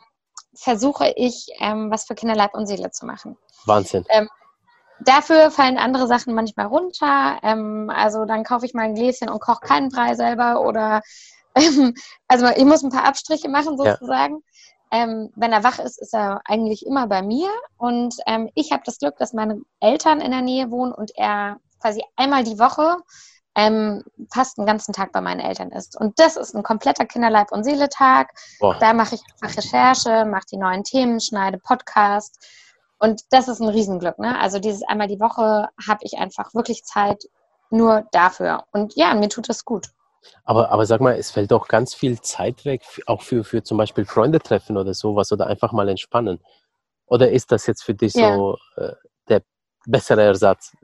[0.55, 3.37] versuche ich, ähm, was für Kinderleib und Seele zu machen.
[3.65, 4.05] Wahnsinn.
[4.99, 7.37] Dafür fallen andere Sachen manchmal runter.
[7.43, 11.01] Ähm, also dann kaufe ich mal ein Gläschen und koche keinen Brei selber oder ähm,
[12.27, 13.93] also ich muss ein paar Abstriche machen Ja.
[13.93, 14.43] sozusagen.
[14.89, 18.83] Ähm, wenn er wach ist, ist er eigentlich immer bei mir und ähm, ich habe
[18.85, 22.95] das Glück, dass meine Eltern in der Nähe wohnen und er quasi einmal die Woche
[23.55, 25.99] ähm, fast den ganzen Tag bei meinen Eltern ist.
[25.99, 28.31] Und das ist ein kompletter Kinderleib- und Seele-Tag.
[28.79, 32.37] Da mache ich einfach Recherche, mache die neuen Themen, schneide Podcast
[32.99, 34.19] Und das ist ein Riesenglück.
[34.19, 34.39] Ne?
[34.39, 37.25] Also dieses einmal die Woche habe ich einfach wirklich Zeit
[37.69, 38.63] nur dafür.
[38.71, 39.89] Und ja, mir tut das gut.
[40.43, 43.77] Aber, aber sag mal, es fällt doch ganz viel Zeit weg, auch für, für zum
[43.77, 46.39] Beispiel Freunde treffen oder sowas oder einfach mal entspannen.
[47.06, 48.36] Oder ist das jetzt für dich ja.
[48.36, 48.93] so äh,
[49.30, 49.41] der
[49.86, 50.75] bessere Ersatz?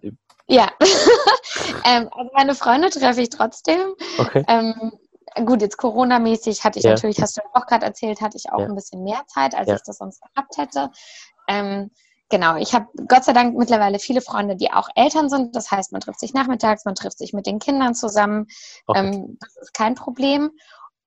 [0.48, 0.72] Ja,
[1.86, 3.96] ähm, also meine Freunde treffe ich trotzdem.
[4.18, 4.44] Okay.
[4.48, 4.92] Ähm,
[5.46, 6.92] gut, jetzt Corona-mäßig hatte ich ja.
[6.92, 8.66] natürlich, hast du auch gerade erzählt, hatte ich auch ja.
[8.66, 10.90] ein bisschen mehr Zeit, als ich das sonst gehabt hätte.
[11.48, 11.92] Ähm,
[12.34, 15.56] genau, ich habe Gott sei Dank mittlerweile viele Freunde, die auch Eltern sind.
[15.56, 18.48] Das heißt, man trifft sich nachmittags, man trifft sich mit den Kindern zusammen.
[18.88, 19.06] Okay.
[19.06, 20.50] Ähm, das ist kein Problem.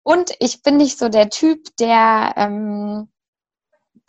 [0.05, 3.09] Und ich bin nicht so der Typ, der, ähm,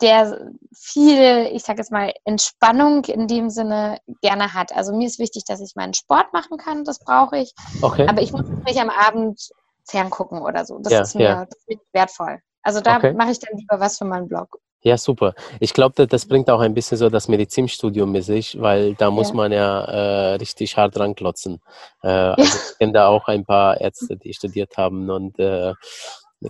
[0.00, 4.70] der viel, ich sage jetzt mal, Entspannung in dem Sinne gerne hat.
[4.72, 7.52] Also mir ist wichtig, dass ich meinen Sport machen kann, das brauche ich.
[7.82, 8.06] Okay.
[8.06, 9.50] Aber ich muss nicht am Abend
[9.86, 10.78] ferngucken oder so.
[10.78, 11.46] Das, ja, ist, mir, ja.
[11.92, 12.38] wertvoll.
[12.62, 13.12] Also da okay.
[13.12, 14.60] mache ich dann lieber was für meinen Blog.
[14.82, 15.34] Ja, super.
[15.58, 19.30] Ich glaube, das bringt auch ein bisschen so das Medizinstudium mit sich, weil da muss
[19.30, 19.34] ja.
[19.34, 21.60] man ja äh, richtig hart dran klotzen.
[22.02, 25.74] Äh, also ich kenne da auch ein paar Ärzte, die studiert haben und äh,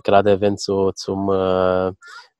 [0.03, 1.91] gerade wenn es so zum, äh,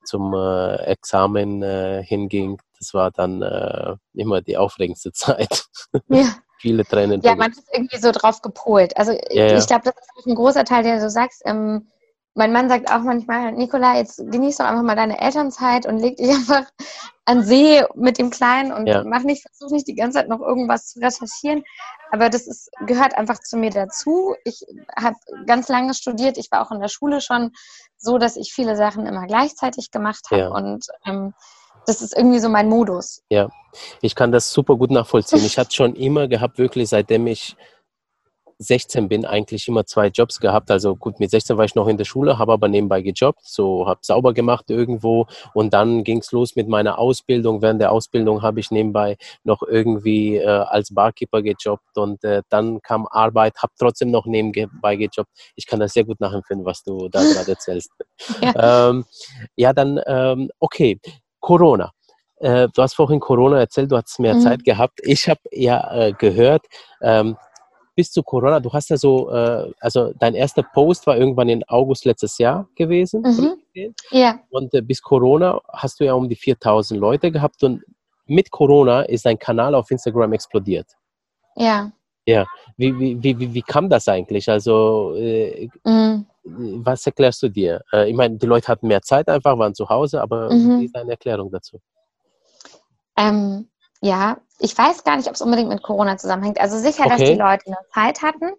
[0.06, 5.66] zum äh, Examen äh, hinging, das war dann immer die aufregendste Zeit.
[6.08, 6.36] Ja.
[6.60, 7.22] Viele Tränen.
[7.22, 8.96] Ja, man ist irgendwie so drauf gepolt.
[8.98, 11.88] Also ja, ich glaube, das ist ein großer Teil, der du sagst, ähm,
[12.36, 16.18] mein Mann sagt auch manchmal, Nikola, jetzt genieß doch einfach mal deine Elternzeit und leg
[16.18, 16.66] dich einfach
[17.26, 19.04] an See mit dem Kleinen und ja.
[19.04, 21.64] mach nicht, versuch nicht die ganze Zeit noch irgendwas zu recherchieren.
[22.12, 24.36] Aber das ist, gehört einfach zu mir dazu.
[24.46, 24.66] Ich
[24.98, 25.16] habe
[25.46, 26.38] ganz lange studiert.
[26.38, 27.52] Ich war auch in der Schule schon
[27.98, 30.42] so, dass ich viele Sachen immer gleichzeitig gemacht habe.
[30.42, 30.50] Ja.
[30.50, 31.34] Und ähm,
[31.86, 33.22] das ist irgendwie so mein Modus.
[33.30, 33.50] Ja,
[34.02, 35.46] ich kann das super gut nachvollziehen.
[35.46, 37.56] Ich hatte schon immer gehabt, wirklich seitdem ich
[38.60, 40.70] 16 bin, eigentlich immer zwei Jobs gehabt.
[40.70, 43.88] Also gut, mit 16 war ich noch in der Schule, habe aber nebenbei gejobbt, so
[43.88, 47.62] habe sauber gemacht irgendwo und dann ging es los mit meiner Ausbildung.
[47.62, 52.82] Während der Ausbildung habe ich nebenbei noch irgendwie äh, als Barkeeper gejobbt und äh, dann
[52.82, 55.32] kam Arbeit, habe trotzdem noch nebenbei gejobbt.
[55.56, 57.92] Ich kann das sehr gut nachempfinden, was du da gerade erzählst.
[58.42, 58.90] ja.
[58.90, 59.06] Ähm,
[59.56, 61.00] ja, dann, ähm, okay,
[61.40, 61.92] Corona.
[62.40, 64.42] Äh, du hast vorhin Corona erzählt, du hast mehr mhm.
[64.42, 65.00] Zeit gehabt.
[65.04, 66.66] Ich habe ja äh, gehört,
[67.02, 67.38] ähm,
[68.00, 71.66] bis zu Corona, du hast ja so, äh, also dein erster Post war irgendwann in
[71.68, 73.24] August letztes Jahr gewesen.
[73.24, 73.94] Mhm.
[74.10, 74.40] Ja.
[74.52, 77.84] Und äh, bis Corona hast du ja um die 4000 Leute gehabt und
[78.26, 80.88] mit Corona ist dein Kanal auf Instagram explodiert.
[81.58, 81.92] Ja.
[82.26, 82.46] Ja.
[82.78, 84.48] Wie, wie, wie, wie, kam das eigentlich?
[84.48, 86.26] Also, äh, mhm.
[86.44, 87.82] was erklärst du dir?
[87.92, 90.80] Äh, ich meine, die Leute hatten mehr Zeit einfach, waren zu Hause, aber mhm.
[90.80, 91.82] wie ist deine Erklärung dazu?
[93.18, 93.68] Ähm,
[94.02, 96.60] ja, ich weiß gar nicht, ob es unbedingt mit Corona zusammenhängt.
[96.60, 97.10] Also sicher, okay.
[97.10, 98.52] dass die Leute mehr Zeit hatten.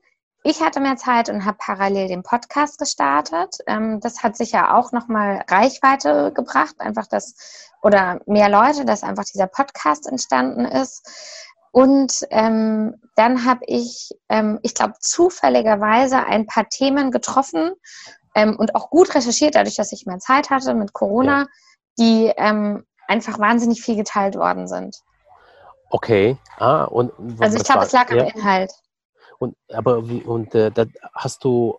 [0.43, 3.59] Ich hatte mehr Zeit und habe parallel den Podcast gestartet.
[3.67, 9.25] Ähm, das hat sicher auch nochmal Reichweite gebracht, einfach das, oder mehr Leute, dass einfach
[9.25, 11.47] dieser Podcast entstanden ist.
[11.73, 17.73] Und ähm, dann habe ich, ähm, ich glaube, zufälligerweise ein paar Themen getroffen
[18.35, 21.47] ähm, und auch gut recherchiert, dadurch, dass ich mehr Zeit hatte mit Corona, ja.
[21.99, 24.97] die ähm, einfach wahnsinnig viel geteilt worden sind.
[25.91, 26.37] Okay.
[26.59, 28.23] Ah, und also ich glaube, es lag ja.
[28.23, 28.73] am Inhalt.
[29.39, 31.79] Und aber wie, und äh, da hast du,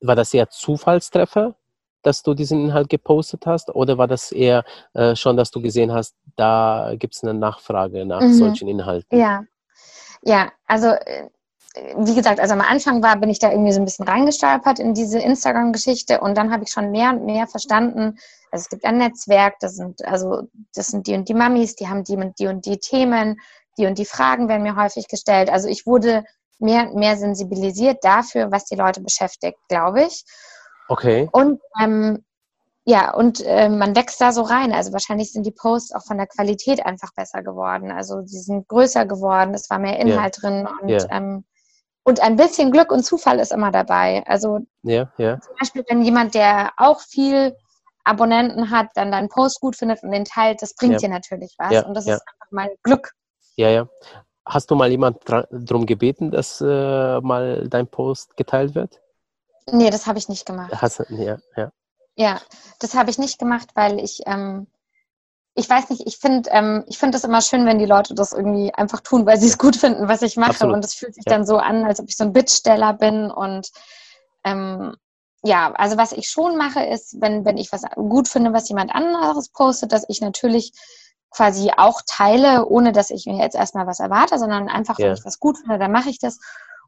[0.00, 1.54] war das eher Zufallstreffer,
[2.02, 4.64] dass du diesen Inhalt gepostet hast, oder war das eher
[4.94, 8.32] äh, schon, dass du gesehen hast, da gibt es eine Nachfrage nach mhm.
[8.34, 9.18] solchen Inhalten?
[9.18, 9.42] Ja,
[10.22, 11.28] ja, also äh,
[11.98, 14.94] wie gesagt, also am Anfang war, bin ich da irgendwie so ein bisschen reingestolpert in
[14.94, 18.18] diese Instagram-Geschichte und dann habe ich schon mehr und mehr verstanden,
[18.50, 21.88] also es gibt ein Netzwerk, das sind, also, das sind die und die Mamis, die
[21.88, 23.38] haben die und die und die Themen,
[23.78, 25.50] die und die Fragen werden mir häufig gestellt.
[25.50, 26.24] Also ich wurde
[26.58, 30.24] mehr und mehr sensibilisiert dafür, was die Leute beschäftigt, glaube ich.
[30.88, 31.28] Okay.
[31.32, 32.24] Und ähm,
[32.84, 34.72] ja, und äh, man wächst da so rein.
[34.72, 37.90] Also wahrscheinlich sind die Posts auch von der Qualität einfach besser geworden.
[37.90, 40.50] Also sie sind größer geworden, es war mehr Inhalt yeah.
[40.50, 41.06] drin und yeah.
[41.10, 41.44] ähm,
[42.06, 44.22] und ein bisschen Glück und Zufall ist immer dabei.
[44.26, 45.40] Also yeah, yeah.
[45.40, 47.56] zum Beispiel, wenn jemand, der auch viel
[48.04, 50.98] Abonnenten hat, dann deinen Post gut findet und den teilt, das bringt ja.
[51.00, 51.72] dir natürlich was.
[51.72, 52.14] Ja, und das ja.
[52.14, 53.10] ist einfach mal Glück.
[53.56, 53.88] Ja, ja.
[54.46, 59.00] Hast du mal jemand darum gebeten, dass äh, mal dein Post geteilt wird?
[59.72, 60.70] Nee, das habe ich nicht gemacht.
[60.80, 61.72] Hast, ja, ja.
[62.14, 62.40] ja,
[62.78, 64.68] das habe ich nicht gemacht, weil ich, ähm,
[65.56, 68.32] ich weiß nicht, ich finde ähm, ich finde es immer schön, wenn die Leute das
[68.32, 70.50] irgendwie einfach tun, weil sie es gut finden, was ich mache.
[70.50, 70.74] Absolut.
[70.74, 71.32] Und es fühlt sich ja.
[71.32, 73.70] dann so an, als ob ich so ein Bittsteller bin und
[74.44, 74.94] ähm,
[75.42, 78.94] ja, also was ich schon mache, ist, wenn, wenn ich was gut finde, was jemand
[78.94, 80.72] anderes postet, dass ich natürlich
[81.30, 85.08] quasi auch teile, ohne dass ich mir jetzt erstmal was erwarte, sondern einfach, yeah.
[85.08, 86.38] wenn ich was gut finde, dann mache ich das.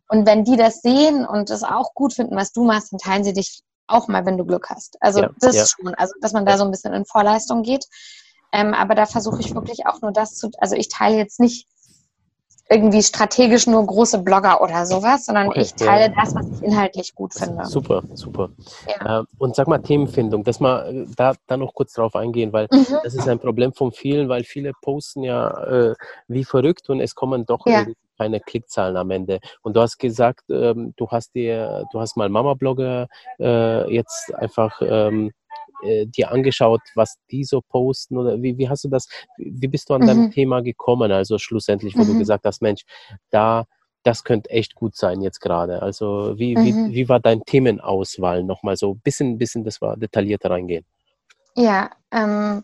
[0.09, 3.25] Und wenn die das sehen und es auch gut finden, was du machst, dann teilen
[3.25, 4.97] sie dich auch mal, wenn du Glück hast.
[5.01, 5.67] Also ja, das ja.
[5.67, 7.87] schon, also dass man da so ein bisschen in Vorleistung geht.
[8.53, 11.67] Ähm, aber da versuche ich wirklich auch nur das zu, also ich teile jetzt nicht
[12.71, 16.23] irgendwie strategisch nur große Blogger oder sowas, sondern okay, ich teile ja.
[16.23, 17.65] das, was ich inhaltlich gut finde.
[17.65, 18.51] Super, super.
[18.87, 19.21] Ja.
[19.21, 22.69] Äh, und sag mal Themenfindung, dass mal äh, da, da noch kurz drauf eingehen, weil
[22.71, 22.87] mhm.
[23.03, 25.95] das ist ein Problem von vielen, weil viele posten ja äh,
[26.29, 27.87] wie verrückt und es kommen doch ja.
[28.19, 29.41] keine Klickzahlen am Ende.
[29.63, 33.09] Und du hast gesagt, ähm, du hast dir, du hast mal Mama-Blogger
[33.41, 35.33] äh, jetzt einfach ähm,
[35.83, 39.91] äh, dir angeschaut, was die so posten oder wie, wie hast du das, wie bist
[39.91, 40.07] du an mhm.
[40.07, 41.13] deinem Thema gekommen?
[41.13, 42.09] Also schlussendlich, wo mhm.
[42.09, 42.83] du gesagt hast, Mensch,
[43.31, 43.65] da,
[44.03, 45.83] das könnte echt gut sein jetzt gerade.
[45.83, 46.65] Also wie, mhm.
[46.65, 48.95] wie, wie war dein Themenauswahl nochmal so?
[48.95, 50.85] Bisschen, bisschen, das war detaillierter reingehen.
[51.57, 52.63] Ja, ähm,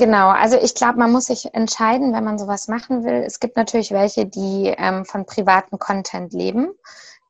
[0.00, 3.22] Genau, also ich glaube, man muss sich entscheiden, wenn man sowas machen will.
[3.26, 6.70] Es gibt natürlich welche, die ähm, von privaten Content leben.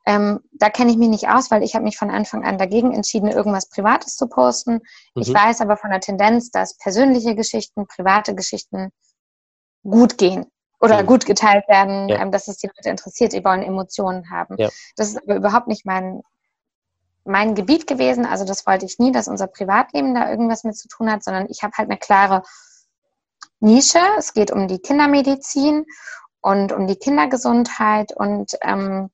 [0.06, 2.92] Ähm, da kenne ich mich nicht aus, weil ich habe mich von Anfang an dagegen
[2.92, 4.80] entschieden, irgendwas Privates zu posten.
[5.14, 5.22] Mhm.
[5.22, 8.90] Ich weiß aber von der Tendenz, dass persönliche Geschichten, private Geschichten
[9.82, 10.46] gut gehen
[10.80, 11.06] oder mhm.
[11.06, 12.20] gut geteilt werden, ja.
[12.20, 14.56] ähm, dass es die Leute interessiert, die wollen Emotionen haben.
[14.58, 14.70] Ja.
[14.96, 16.22] Das ist aber überhaupt nicht mein,
[17.24, 18.24] mein Gebiet gewesen.
[18.24, 21.46] Also das wollte ich nie, dass unser Privatleben da irgendwas mit zu tun hat, sondern
[21.50, 22.42] ich habe halt eine klare
[23.60, 24.00] Nische.
[24.16, 25.84] Es geht um die Kindermedizin
[26.40, 29.10] und um die Kindergesundheit und ähm,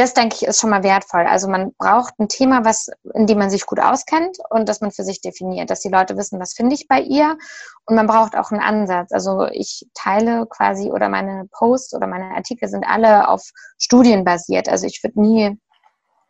[0.00, 1.26] das denke ich ist schon mal wertvoll.
[1.26, 4.90] Also man braucht ein Thema, was, in dem man sich gut auskennt und das man
[4.90, 7.36] für sich definiert, dass die Leute wissen, was finde ich bei ihr.
[7.84, 9.12] Und man braucht auch einen Ansatz.
[9.12, 13.42] Also ich teile quasi oder meine Posts oder meine Artikel sind alle auf
[13.78, 14.68] Studien basiert.
[14.68, 15.60] Also ich würde nie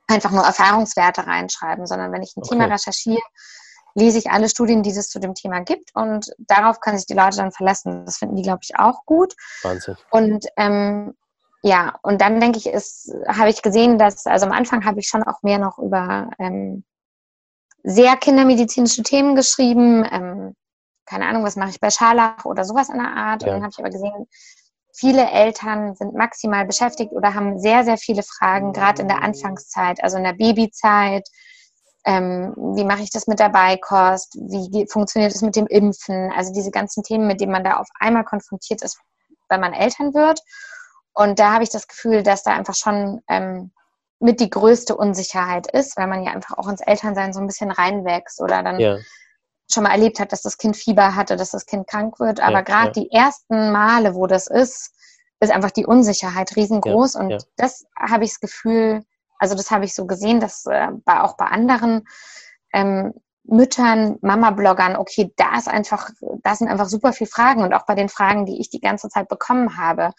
[0.09, 2.51] einfach nur Erfahrungswerte reinschreiben, sondern wenn ich ein okay.
[2.51, 3.23] Thema recherchiere,
[3.95, 7.15] lese ich alle Studien, die es zu dem Thema gibt und darauf kann sich die
[7.15, 8.05] Leute dann verlassen.
[8.05, 9.35] Das finden die, glaube ich, auch gut.
[9.63, 9.97] Wahnsinn.
[10.11, 11.15] Und ähm,
[11.63, 15.09] ja, und dann denke ich, ist, habe ich gesehen, dass, also am Anfang habe ich
[15.09, 16.85] schon auch mehr noch über ähm,
[17.83, 20.07] sehr kindermedizinische Themen geschrieben.
[20.11, 20.55] Ähm,
[21.05, 23.43] keine Ahnung, was mache ich bei Scharlach oder sowas in der Art.
[23.43, 23.49] Ja.
[23.49, 24.27] Und dann habe ich aber gesehen,
[24.95, 30.03] viele Eltern sind maximal beschäftigt oder haben sehr, sehr viele Fragen, gerade in der Anfangszeit,
[30.03, 31.29] also in der Babyzeit.
[32.07, 34.35] Ähm, wie mache ich das mit der Beikost?
[34.35, 36.33] Wie funktioniert es mit dem Impfen?
[36.35, 38.99] Also diese ganzen Themen, mit denen man da auf einmal konfrontiert ist,
[39.51, 40.41] wenn man Eltern wird.
[41.15, 43.73] Und da habe ich das Gefühl, dass da einfach schon ähm,
[44.21, 47.71] mit die größte Unsicherheit ist, weil man ja einfach auch ins Elternsein so ein bisschen
[47.71, 48.99] reinwächst oder dann ja.
[49.73, 52.41] schon mal erlebt hat, dass das Kind Fieber hatte, dass das Kind krank wird.
[52.41, 52.93] Aber ja, gerade ja.
[52.93, 54.93] die ersten Male, wo das ist,
[55.41, 57.17] ist einfach die Unsicherheit riesengroß.
[57.17, 59.05] Und das habe ich das Gefühl,
[59.39, 62.07] also das habe ich so gesehen, dass äh, bei, auch bei anderen
[62.75, 66.11] ähm, Müttern, Mama-Bloggern, okay, da ist einfach,
[66.43, 69.09] da sind einfach super viele Fragen und auch bei den Fragen, die ich die ganze
[69.09, 70.13] Zeit bekommen habe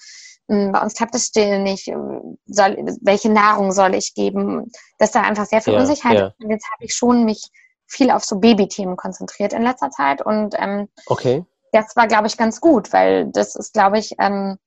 [0.52, 5.22] bei uns klappt das still nicht, hm, soll, welche Nahrung soll ich geben, dass da
[5.22, 6.28] einfach sehr viel ja, Unsicherheit ja.
[6.28, 6.44] ist.
[6.44, 7.50] Und jetzt habe ich schon mich
[7.88, 11.44] viel auf so Babythemen konzentriert in letzter Zeit und ähm, okay.
[11.74, 14.58] das war, glaube ich, ganz gut, weil das ist, glaube ich, ähm,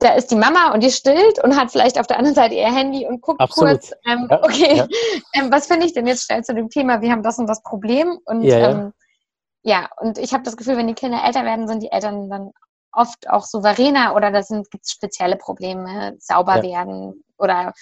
[0.00, 2.74] da ist die Mama und die stillt und hat vielleicht auf der anderen Seite ihr
[2.74, 3.80] Handy und guckt Absolut.
[3.80, 4.88] kurz, ähm, ja, okay, ja.
[5.34, 7.00] Ähm, was finde ich denn jetzt schnell zu dem Thema?
[7.00, 8.70] Wir haben das und das Problem und ja, ja.
[8.70, 8.92] Ähm,
[9.62, 12.50] ja und ich habe das Gefühl, wenn die Kinder älter werden, sind die Eltern dann
[12.94, 16.62] oft auch souveräner oder da gibt es spezielle Probleme, sauber ja.
[16.62, 17.72] werden oder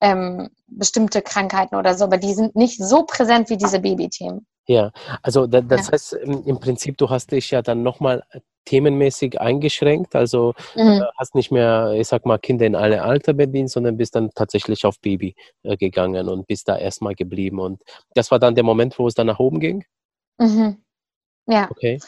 [0.00, 4.46] ähm, bestimmte Krankheiten oder so, aber die sind nicht so präsent wie diese Babythemen.
[4.66, 4.92] Ja,
[5.22, 5.92] also das, das ja.
[5.92, 8.22] heißt im Prinzip, du hast dich ja dann nochmal
[8.64, 11.02] themenmäßig eingeschränkt, also mhm.
[11.02, 14.30] äh, hast nicht mehr, ich sag mal, Kinder in alle Alter bedient, sondern bist dann
[14.34, 17.58] tatsächlich auf Baby äh, gegangen und bist da erstmal geblieben.
[17.58, 17.82] Und
[18.14, 19.84] das war dann der Moment, wo es dann nach oben ging?
[20.38, 20.76] Mhm.
[21.46, 21.68] Ja.
[21.70, 21.98] Okay.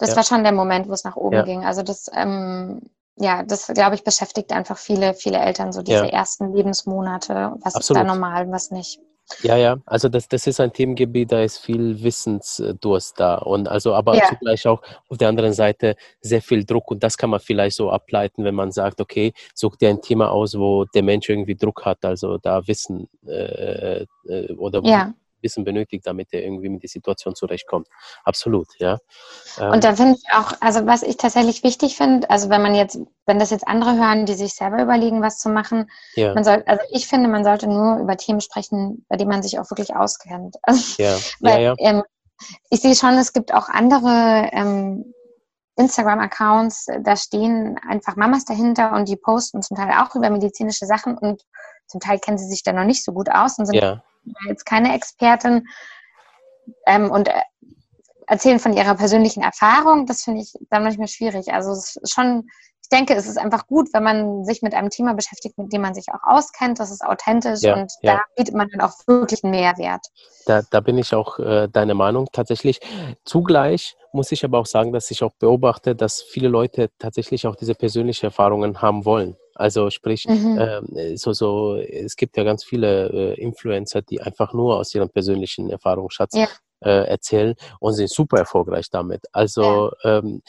[0.00, 0.16] Das ja.
[0.16, 1.42] war schon der Moment, wo es nach oben ja.
[1.42, 1.64] ging.
[1.64, 2.80] Also das, ähm,
[3.16, 7.52] ja, das glaube ich beschäftigt einfach viele, viele Eltern so diese ersten Lebensmonate.
[7.60, 8.02] Was Absolut.
[8.02, 8.98] ist da normal, was nicht?
[9.42, 13.94] Ja, ja, also das, das ist ein Themengebiet, da ist viel Wissensdurst da und also
[13.94, 14.24] aber ja.
[14.28, 17.90] zugleich auch auf der anderen Seite sehr viel Druck und das kann man vielleicht so
[17.90, 21.84] ableiten, wenn man sagt, okay, such dir ein Thema aus, wo der Mensch irgendwie Druck
[21.84, 25.14] hat, also da Wissen äh, äh oder ja.
[25.42, 27.88] Wissen benötigt, damit er irgendwie mit der Situation zurechtkommt.
[28.24, 28.98] Absolut, ja.
[29.58, 32.74] Ähm, und da finde ich auch, also was ich tatsächlich wichtig finde, also wenn man
[32.74, 36.34] jetzt, wenn das jetzt andere hören, die sich selber überlegen, was zu machen, ja.
[36.34, 39.58] man soll, also ich finde, man sollte nur über Themen sprechen, bei denen man sich
[39.58, 40.56] auch wirklich auskennt.
[40.98, 41.16] ja.
[41.40, 41.74] Weil, ja, ja.
[41.78, 42.02] Ähm,
[42.70, 45.12] ich sehe schon, es gibt auch andere ähm,
[45.76, 51.16] Instagram-Accounts, da stehen einfach Mamas dahinter und die posten zum Teil auch über medizinische Sachen
[51.16, 51.42] und
[51.86, 54.02] zum Teil kennen sie sich da noch nicht so gut aus und sind ja
[54.48, 55.66] jetzt keine Expertin
[56.86, 57.42] ähm, und äh,
[58.26, 60.06] erzählen von ihrer persönlichen Erfahrung.
[60.06, 61.52] Das finde ich dann manchmal schwierig.
[61.52, 62.48] Also es ist schon,
[62.80, 65.82] ich denke, es ist einfach gut, wenn man sich mit einem Thema beschäftigt, mit dem
[65.82, 66.78] man sich auch auskennt.
[66.78, 68.14] Das ist authentisch Ja, und ja.
[68.14, 70.06] da bietet man dann auch wirklich einen Mehrwert.
[70.46, 72.80] Da, da bin ich auch äh, deiner Meinung tatsächlich.
[73.24, 77.56] Zugleich muss ich aber auch sagen, dass ich auch beobachte, dass viele Leute tatsächlich auch
[77.56, 79.36] diese persönlichen Erfahrungen haben wollen.
[79.60, 80.58] Also sprich, Mhm.
[80.58, 85.10] ähm, so, so, es gibt ja ganz viele äh, Influencer, die einfach nur aus ihrem
[85.10, 86.48] persönlichen Erfahrungsschatz Ja.
[86.82, 89.22] äh, erzählen und sind super erfolgreich damit.
[89.32, 90.42] Also ähm,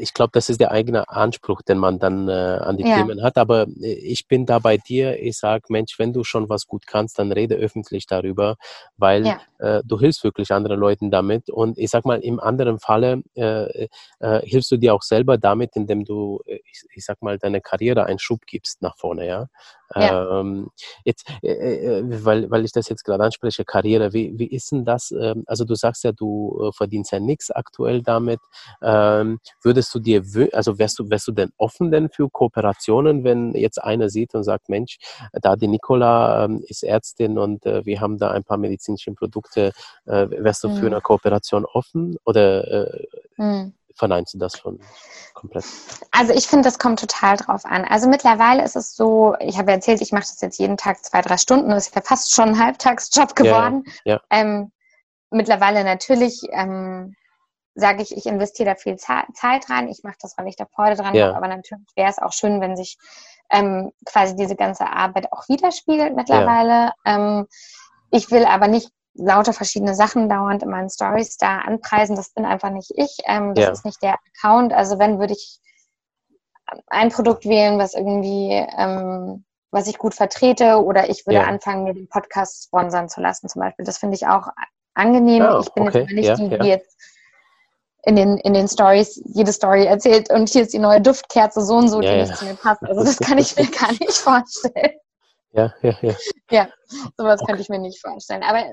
[0.00, 2.94] ich glaube, das ist der eigene Anspruch, den man dann äh, an die Ja.
[2.96, 3.36] Themen hat.
[3.38, 5.20] Aber äh, ich bin da bei dir.
[5.22, 8.56] Ich sage, Mensch, wenn du schon was gut kannst, dann rede öffentlich darüber,
[8.96, 9.40] weil Ja.
[9.58, 11.50] äh, du hilfst wirklich anderen Leuten damit.
[11.50, 13.88] Und ich sag mal, im anderen Falle äh,
[14.20, 17.60] äh, hilfst du dir auch selber damit, indem du, äh, ich, ich sag mal, deine
[17.60, 19.46] Karriere einen Schub gibst nach vorne, ja.
[19.94, 20.40] Ja.
[20.40, 20.70] Ähm,
[21.04, 21.50] jetzt, äh,
[22.00, 25.10] äh, weil, weil ich das jetzt gerade anspreche, Karriere, wie, wie ist denn das?
[25.10, 28.40] Ähm, also du sagst ja, du äh, verdienst ja nichts aktuell damit.
[28.82, 30.22] Ähm, würdest du dir,
[30.52, 34.44] also wärst du, wärst du denn offen denn für Kooperationen, wenn jetzt einer sieht und
[34.44, 34.98] sagt, Mensch,
[35.32, 39.72] da die Nicola ähm, ist Ärztin und äh, wir haben da ein paar medizinische Produkte,
[40.06, 40.92] äh, wärst du für Mhm.
[40.92, 43.06] eine Kooperation offen oder äh,
[43.38, 43.72] Mhm.
[44.00, 44.80] Verneinst du das schon
[45.34, 45.64] komplett?
[46.10, 47.84] Also ich finde, das kommt total drauf an.
[47.84, 51.04] Also mittlerweile ist es so, ich habe ja erzählt, ich mache das jetzt jeden Tag
[51.04, 51.70] zwei, drei Stunden.
[51.70, 53.84] Das ist ja fast schon ein Halbtagsjob Ja, ja, geworden.
[54.04, 54.20] ja.
[54.30, 54.72] Ähm,
[55.30, 57.14] mittlerweile natürlich ähm,
[57.74, 59.88] sage ich, ich investiere da viel Zeit rein.
[59.88, 61.26] Ich mache das, weil ich da Freude dran Ja.
[61.26, 61.36] habe.
[61.36, 62.98] Aber natürlich wäre es auch schön, wenn sich
[63.50, 66.92] ähm, quasi diese ganze Arbeit auch widerspiegelt mittlerweile.
[67.04, 67.46] Ähm,
[68.10, 72.16] ich will aber nicht lauter verschiedene Sachen dauernd in meinen Stories da anpreisen.
[72.16, 73.18] Das bin einfach nicht ich.
[73.26, 73.70] Ähm, das Ja.
[73.72, 74.72] ist nicht der Account.
[74.72, 75.60] Also wenn würde ich
[76.86, 81.44] ein Produkt wählen, was irgendwie, ähm, was ich gut vertrete, oder ich würde Ja.
[81.46, 83.84] anfangen, mir den Podcast sponsern zu lassen, zum Beispiel.
[83.84, 84.48] Das finde ich auch
[84.94, 85.42] angenehm.
[85.42, 86.00] Ah, ich bin okay.
[86.00, 86.96] jetzt nicht Ja, die, die jetzt
[88.04, 91.76] in den, in den Stories jede Story erzählt und hier ist die neue Duftkerze so
[91.76, 92.82] und so, die nicht zu mir passt.
[92.82, 94.98] Also das kann ich mir gar nicht vorstellen.
[95.52, 95.94] Ja, ja,
[96.50, 96.68] ja.
[97.16, 97.46] Sowas Okay.
[97.46, 98.42] könnte ich mir nicht vorstellen.
[98.42, 98.72] Aber äh,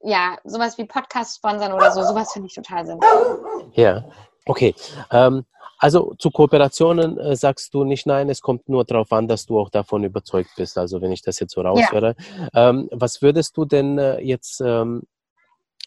[0.00, 3.70] ja, sowas wie Podcast sponsern oder so, sowas finde ich total sinnvoll.
[3.74, 4.04] Ja,
[4.46, 4.74] okay.
[5.10, 5.44] Ähm,
[5.78, 9.58] also zu Kooperationen äh, sagst du nicht nein, es kommt nur darauf an, dass du
[9.58, 10.78] auch davon überzeugt bist.
[10.78, 12.14] Also wenn ich das jetzt so raushöre.
[12.54, 15.02] Ähm, was würdest du denn äh, jetzt ähm,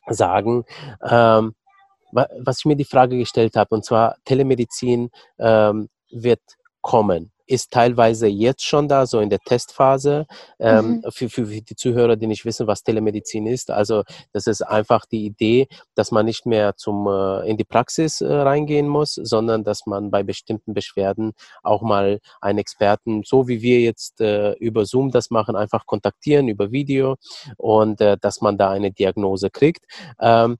[0.07, 0.65] sagen,
[1.01, 1.55] ähm,
[2.11, 6.41] wa- was ich mir die Frage gestellt habe, und zwar Telemedizin ähm, wird
[6.81, 7.31] kommen.
[7.47, 10.25] Ist teilweise jetzt schon da, so in der Testphase.
[10.59, 11.11] Ähm, Mhm.
[11.11, 13.71] für, für, die Zuhörer, die nicht wissen, was Telemedizin ist.
[13.71, 18.21] Also, das ist einfach die Idee, dass man nicht mehr zum, äh, in die Praxis
[18.21, 21.33] äh, reingehen muss, sondern dass man bei bestimmten Beschwerden
[21.63, 26.47] auch mal einen Experten, so wie wir jetzt äh, über Zoom das machen, einfach kontaktieren
[26.47, 27.15] über Video
[27.57, 29.85] und äh, dass man da eine Diagnose kriegt.
[30.19, 30.57] Ähm,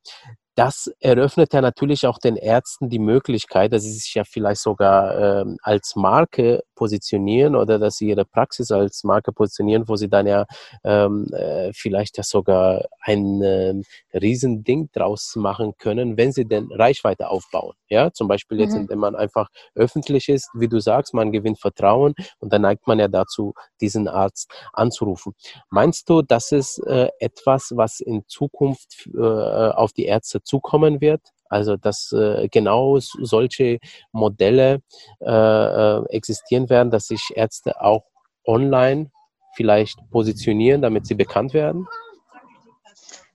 [0.56, 5.42] das eröffnet ja natürlich auch den Ärzten die Möglichkeit, dass sie sich ja vielleicht sogar
[5.42, 10.28] ähm, als Marke positionieren oder dass sie ihre Praxis als Marke positionieren, wo sie dann
[10.28, 10.46] ja
[10.84, 17.30] ähm, äh, vielleicht ja sogar ein ähm, Riesending draus machen können, wenn sie denn Reichweite
[17.30, 17.74] aufbauen.
[17.90, 18.82] Ja, zum Beispiel jetzt, Mhm.
[18.84, 23.00] indem man einfach öffentlich ist, wie du sagst, man gewinnt Vertrauen und dann neigt man
[23.00, 25.34] ja dazu, diesen Arzt anzurufen.
[25.70, 31.22] Meinst du, das ist äh, etwas, was in Zukunft äh, auf die Ärzte zukommen wird?
[31.50, 33.80] Also, dass äh, genau solche
[34.12, 34.82] Modelle
[35.20, 38.04] äh, äh, existieren werden, dass sich Ärzte auch
[38.46, 39.12] online
[39.56, 41.88] vielleicht positionieren, damit sie bekannt werden?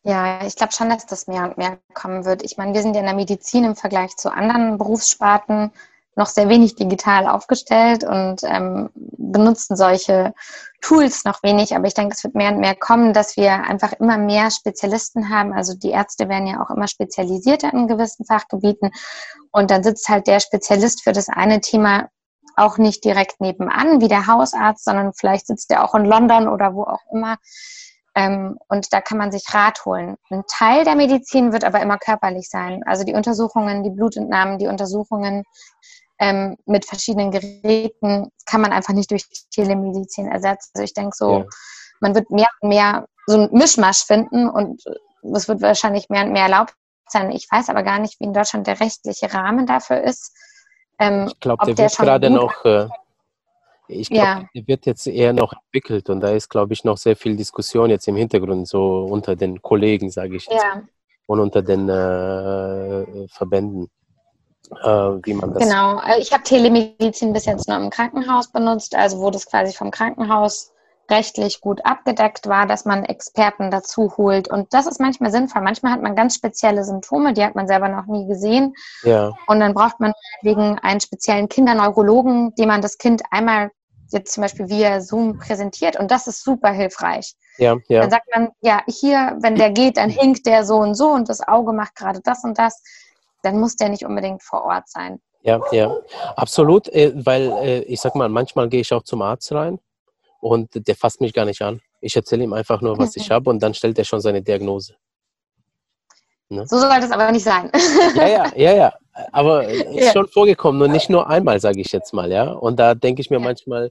[0.05, 2.43] Ja, ich glaube schon, dass das mehr und mehr kommen wird.
[2.43, 5.71] Ich meine, wir sind ja in der Medizin im Vergleich zu anderen Berufssparten
[6.15, 10.35] noch sehr wenig digital aufgestellt und ähm, benutzen solche
[10.83, 11.75] Tools noch wenig.
[11.75, 15.31] Aber ich denke, es wird mehr und mehr kommen, dass wir einfach immer mehr Spezialisten
[15.31, 15.53] haben.
[15.53, 18.91] Also die Ärzte werden ja auch immer spezialisierter in gewissen Fachgebieten.
[19.53, 22.09] Und dann sitzt halt der Spezialist für das eine Thema
[22.57, 26.75] auch nicht direkt nebenan wie der Hausarzt, sondern vielleicht sitzt er auch in London oder
[26.75, 27.39] wo auch immer.
[28.15, 30.17] Ähm, und da kann man sich Rat holen.
[30.31, 32.83] Ein Teil der Medizin wird aber immer körperlich sein.
[32.85, 35.45] Also die Untersuchungen, die Blutentnahmen, die Untersuchungen
[36.23, 40.71] ähm, mit verschiedenen Geräten kann man einfach nicht durch Telemedizin ersetzen.
[40.75, 41.45] Also ich denke so, Ja.
[42.01, 44.83] man wird mehr und mehr so ein Mischmasch finden und
[45.35, 46.75] es wird wahrscheinlich mehr und mehr erlaubt
[47.09, 47.33] sein.
[47.33, 50.33] Ich weiß aber gar nicht, wie in Deutschland der rechtliche Rahmen dafür ist.
[51.01, 52.87] Ähm, Ich glaube, der der wird gerade noch, äh,
[53.89, 54.49] ich glaube, Ja.
[54.55, 57.91] der wird jetzt eher noch entwickelt und da ist, glaube ich, noch sehr viel Diskussion
[57.91, 60.83] jetzt im Hintergrund, so unter den Kollegen, sage ich jetzt, ja,
[61.27, 63.91] und unter den äh, Verbänden,
[64.83, 65.63] äh, wie man das.
[65.63, 66.01] genau.
[66.01, 69.91] Äh, Ich habe Telemedizin bis jetzt nur im Krankenhaus benutzt, also wo das quasi vom
[69.91, 70.73] Krankenhaus
[71.11, 74.49] rechtlich gut abgedeckt war, dass man Experten dazu holt.
[74.49, 75.63] Und das ist manchmal sinnvoll.
[75.63, 78.75] Manchmal hat man ganz spezielle Symptome, die hat man selber noch nie gesehen.
[79.03, 79.33] Ja.
[79.47, 80.13] Und dann braucht man
[80.43, 83.71] wegen einen speziellen Kinderneurologen, dem man das Kind einmal
[84.11, 85.99] jetzt zum Beispiel via Zoom präsentiert.
[85.99, 87.35] Und das ist super hilfreich.
[87.59, 88.01] Ja, ja.
[88.01, 91.29] Dann sagt man, ja, hier, wenn der geht, dann hinkt der so und so und
[91.29, 92.83] das Auge macht gerade das und das.
[93.43, 95.21] Dann muss der nicht unbedingt vor Ort sein.
[95.43, 95.93] Ja, ja,
[96.37, 99.81] absolut, äh, weil äh, ich sag mal, manchmal gehe ich auch zum Arzt rein
[100.41, 101.81] und der fasst mich gar nicht an.
[102.01, 104.95] Ich erzähle ihm einfach nur, was ich habe und dann stellt er schon seine Diagnose.
[106.49, 106.67] Ne?
[106.67, 107.71] So soll das aber nicht sein.
[108.15, 108.93] Ja, ja, ja, ja.
[109.33, 110.13] Aber ist ja.
[110.13, 112.53] schon vorgekommen und nicht nur einmal, sage ich jetzt mal, ja.
[112.53, 113.45] Und da denke ich mir ja.
[113.45, 113.91] manchmal,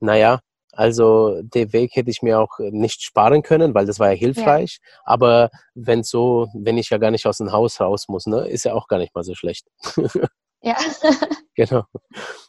[0.00, 0.40] naja,
[0.78, 4.78] also den Weg hätte ich mir auch nicht sparen können, weil das war ja hilfreich.
[4.80, 5.00] Ja.
[5.06, 8.64] Aber wenn so, wenn ich ja gar nicht aus dem Haus raus muss, ne, ist
[8.64, 9.66] ja auch gar nicht mal so schlecht.
[10.60, 10.76] Ja.
[11.54, 11.84] genau.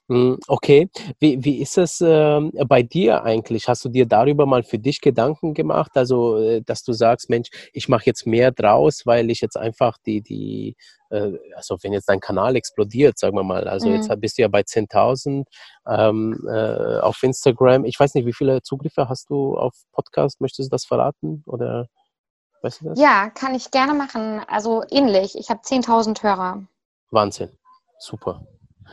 [0.07, 0.89] Hm, okay.
[1.19, 3.67] Wie, wie ist es äh, bei dir eigentlich?
[3.67, 5.91] Hast du dir darüber mal für dich Gedanken gemacht?
[5.93, 9.99] Also, äh, dass du sagst, Mensch, ich mache jetzt mehr draus, weil ich jetzt einfach
[10.07, 10.75] die, die,
[11.09, 13.95] äh, also wenn jetzt dein Kanal explodiert, sagen wir mal, also mhm.
[13.95, 15.45] jetzt bist du ja bei 10.000
[15.87, 17.85] ähm, äh, auf Instagram.
[17.85, 20.41] Ich weiß nicht, wie viele Zugriffe hast du auf Podcast?
[20.41, 21.43] Möchtest du das verraten?
[21.45, 21.87] Oder
[22.61, 22.99] weißt du das?
[22.99, 24.41] Ja, kann ich gerne machen.
[24.47, 25.37] Also ähnlich.
[25.37, 26.63] Ich habe 10.000 Hörer.
[27.11, 27.49] Wahnsinn.
[27.99, 28.45] Super.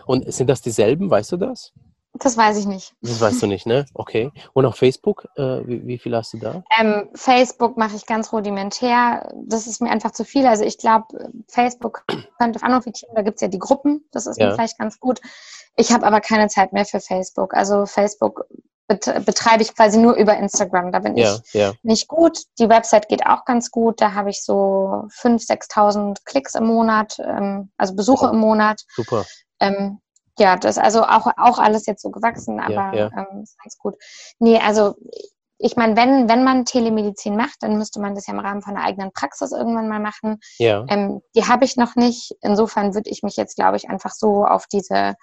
[0.05, 1.73] Und sind das dieselben, weißt du das?
[2.21, 2.95] Das weiß ich nicht.
[3.03, 3.87] Das weißt du nicht, ne?
[3.95, 4.31] Okay.
[4.53, 6.63] Und auf Facebook, äh, wie, wie, viel hast du da?
[6.79, 9.33] Ähm, Facebook mache ich ganz rudimentär.
[9.45, 10.47] Das ist mir einfach zu viel.
[10.47, 11.07] Also ich glaube,
[11.49, 12.05] Facebook
[12.39, 13.15] könnte anprofitieren.
[13.15, 14.05] Da gibt es ja die Gruppen.
[14.13, 14.47] Das ist ja.
[14.47, 15.21] mir vielleicht ganz gut.
[15.77, 17.55] Ich habe aber keine Zeit mehr für Facebook.
[17.55, 18.47] Also Facebook
[18.89, 20.93] betreibe ich quasi nur über Instagram.
[20.93, 21.73] Da bin ja, ich ja.
[21.83, 22.39] nicht gut.
[22.59, 24.01] Die Website geht auch ganz gut.
[24.01, 28.83] Da habe ich so 5.000, 6.000 Klicks im Monat, ähm, also Besuche oh, im Monat.
[28.95, 29.25] Super.
[29.59, 29.99] Ähm,
[30.39, 33.11] ja, das ist also auch, auch alles jetzt so gewachsen, aber ja, ja.
[33.17, 33.95] Ähm, ist ganz gut.
[34.39, 34.95] Nee, also
[35.59, 38.77] ich meine, wenn, wenn man Telemedizin macht, dann müsste man das ja im Rahmen von
[38.77, 40.39] einer eigenen Praxis irgendwann mal machen.
[40.59, 40.85] Ja.
[40.89, 42.35] Ähm, die habe ich noch nicht.
[42.43, 45.15] Insofern würde ich mich jetzt, glaube ich, einfach so auf diese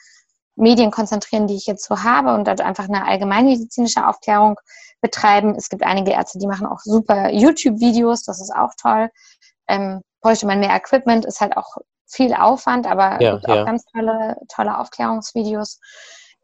[0.55, 4.59] Medien konzentrieren, die ich jetzt so habe und dort einfach eine allgemeinmedizinische Aufklärung
[5.01, 5.55] betreiben.
[5.55, 9.09] Es gibt einige Ärzte, die machen auch super YouTube-Videos, das ist auch toll.
[9.67, 11.77] Ähm, bräuchte man mehr Equipment, ist halt auch
[12.13, 13.63] viel Aufwand, aber ja, gibt auch ja.
[13.63, 15.79] ganz tolle, tolle Aufklärungsvideos.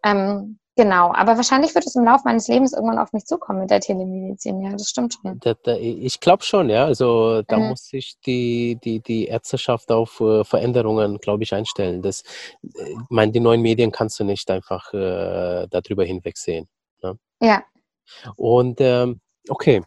[0.03, 3.69] Ähm, Genau, aber wahrscheinlich wird es im Laufe meines Lebens irgendwann auf mich zukommen mit
[3.69, 4.61] der Telemedizin.
[4.61, 5.37] Ja, das stimmt schon.
[5.41, 6.85] Da, da, ich glaube schon, ja.
[6.85, 7.67] Also da mhm.
[7.67, 12.01] muss sich die, die, die Ärzteschaft auf äh, Veränderungen, glaube ich, einstellen.
[12.01, 12.21] Das,
[12.63, 16.69] äh, ich meine, die neuen Medien kannst du nicht einfach äh, darüber hinwegsehen.
[17.03, 17.19] Ne?
[17.41, 17.61] Ja.
[18.37, 19.83] Und ähm, okay.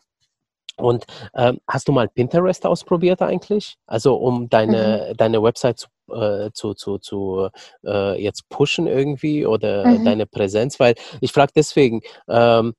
[0.77, 1.05] Und
[1.35, 3.77] ähm, hast du mal Pinterest ausprobiert eigentlich?
[3.87, 5.16] Also um deine, mhm.
[5.16, 7.49] deine Website zu äh, zu, zu, zu
[7.85, 10.05] äh, jetzt pushen irgendwie oder mhm.
[10.05, 10.79] deine Präsenz?
[10.81, 12.75] Weil ich frage deswegen, ähm,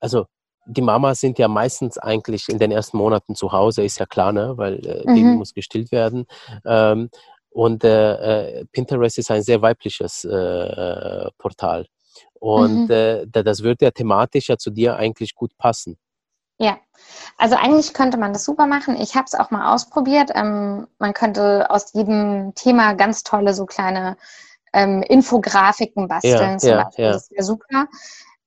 [0.00, 0.26] also
[0.66, 4.32] die Mamas sind ja meistens eigentlich in den ersten Monaten zu Hause, ist ja klar,
[4.32, 4.52] ne?
[4.56, 5.36] weil äh, mhm.
[5.36, 6.26] Muss gestillt werden.
[6.64, 7.08] Ähm,
[7.50, 11.86] und äh, äh, Pinterest ist ein sehr weibliches äh, Portal.
[12.38, 13.30] Und mhm.
[13.32, 15.96] das würde ja thematisch ja zu dir eigentlich gut passen.
[16.58, 16.78] Ja,
[17.36, 18.96] also eigentlich könnte man das super machen.
[19.00, 20.30] Ich habe es auch mal ausprobiert.
[20.34, 24.16] Ähm, man könnte aus jedem Thema ganz tolle so kleine
[24.72, 26.52] ähm, Infografiken basteln.
[26.52, 27.04] Ja, zum ja, Beispiel.
[27.04, 27.12] Ja.
[27.12, 27.86] Das wäre super.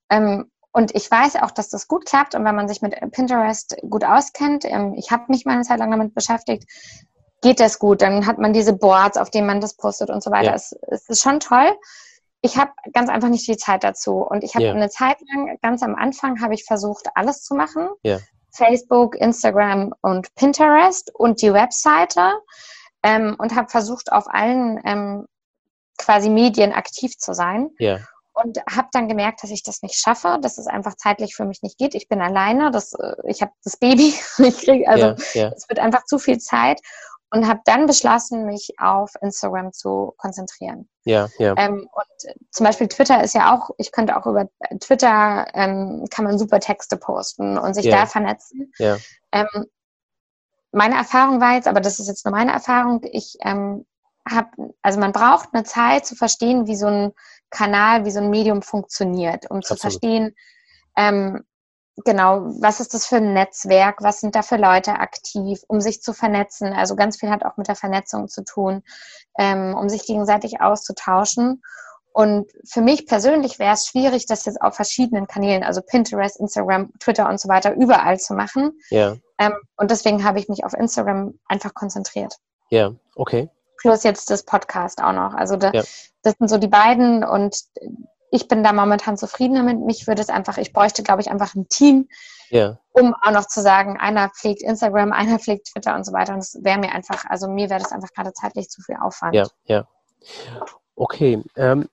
[0.10, 2.36] Ähm, und ich weiß auch, dass das gut klappt.
[2.36, 5.80] Und wenn man sich mit Pinterest gut auskennt, ähm, ich habe mich mal eine Zeit
[5.80, 6.66] lang damit beschäftigt,
[7.42, 8.02] geht das gut.
[8.02, 10.54] Dann hat man diese Boards, auf denen man das postet und so weiter.
[10.54, 11.72] Es, es ist schon toll
[12.42, 14.18] ich habe ganz einfach nicht die Zeit dazu.
[14.18, 14.74] Und ich habe yeah.
[14.74, 17.90] eine Zeit lang, ganz am Anfang, habe ich versucht, alles zu machen.
[18.06, 18.20] Yeah.
[18.52, 22.40] Facebook, Instagram und Pinterest und die Webseite.
[23.04, 25.26] Ähm, und habe versucht, auf allen ähm,
[25.98, 27.72] quasi Medien aktiv zu sein.
[27.80, 28.00] Yeah.
[28.34, 31.62] Und habe dann gemerkt, dass ich das nicht schaffe, dass es einfach zeitlich für mich
[31.62, 31.94] nicht geht.
[31.94, 36.06] Ich bin alleine, das, äh, ich habe das Baby, ich krieg, also es wird einfach
[36.06, 36.80] zu viel Zeit
[37.32, 40.90] und habe dann beschlossen, mich auf Instagram zu konzentrieren.
[41.04, 41.54] Ja, ja.
[41.58, 44.48] Ähm, und zum Beispiel Twitter ist ja auch, ich könnte auch über
[44.80, 47.98] Twitter ähm, kann man super Texte posten und sich ja.
[47.98, 48.72] da vernetzen.
[48.80, 48.98] Ja.
[49.32, 49.66] Ähm,
[50.72, 53.86] meine Erfahrung war jetzt, aber das ist jetzt nur meine Erfahrung, ich ähm,
[54.28, 57.12] habe, also man braucht eine Zeit zu verstehen, wie so ein
[57.50, 59.66] Kanal, wie so ein Medium funktioniert, um Absolut.
[59.66, 60.36] zu verstehen,
[60.96, 61.44] ähm,
[62.06, 66.02] genau, was ist das für ein Netzwerk, was sind da für Leute aktiv, um sich
[66.02, 66.74] zu vernetzen.
[66.74, 68.84] Also ganz viel hat auch mit der Vernetzung zu tun,
[69.38, 71.62] ähm, um sich gegenseitig auszutauschen.
[72.12, 76.92] Und für mich persönlich wäre es schwierig, das jetzt auf verschiedenen Kanälen, also Pinterest, Instagram,
[77.00, 78.80] Twitter und so weiter, überall zu machen.
[78.90, 79.16] Ja.
[79.38, 82.36] Ähm, und deswegen habe ich mich auf Instagram einfach konzentriert.
[82.70, 83.50] Ja, okay.
[83.78, 85.34] Plus jetzt das Podcast auch noch.
[85.34, 85.84] Also da, ja.
[86.24, 87.56] das sind so die beiden und
[88.32, 89.80] ich bin da momentan zufrieden damit.
[89.80, 92.08] Mich würde es einfach, ich bräuchte, glaube ich, einfach ein Team,
[92.50, 92.78] ja.
[92.92, 96.34] um auch noch zu sagen, einer pflegt Instagram, einer pflegt Twitter und so weiter.
[96.34, 99.36] Und das wäre mir einfach, also mir wäre das einfach gerade zeitlich zu viel Aufwand.
[99.36, 99.88] Ja, ja.
[100.96, 101.42] Okay.
[101.56, 101.88] Ähm,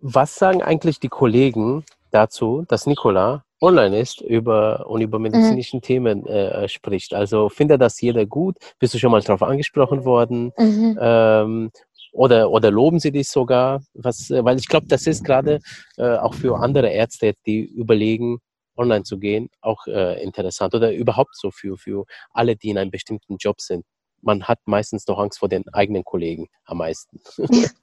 [0.00, 5.82] was sagen eigentlich die Kollegen dazu, dass Nicola online ist über, und über medizinischen mhm.
[5.82, 7.14] Themen äh, spricht?
[7.14, 8.56] Also findet das jeder gut?
[8.78, 10.52] Bist du schon mal darauf angesprochen worden?
[10.58, 10.98] Mhm.
[11.00, 11.70] Ähm,
[12.12, 13.82] oder, oder loben sie dich sogar?
[13.94, 15.60] Was, äh, weil ich glaube, das ist gerade
[15.96, 18.38] äh, auch für andere Ärzte, die überlegen,
[18.76, 20.74] online zu gehen, auch äh, interessant.
[20.74, 23.84] Oder überhaupt so für, für alle, die in einem bestimmten Job sind.
[24.20, 27.20] Man hat meistens noch Angst vor den eigenen Kollegen am meisten.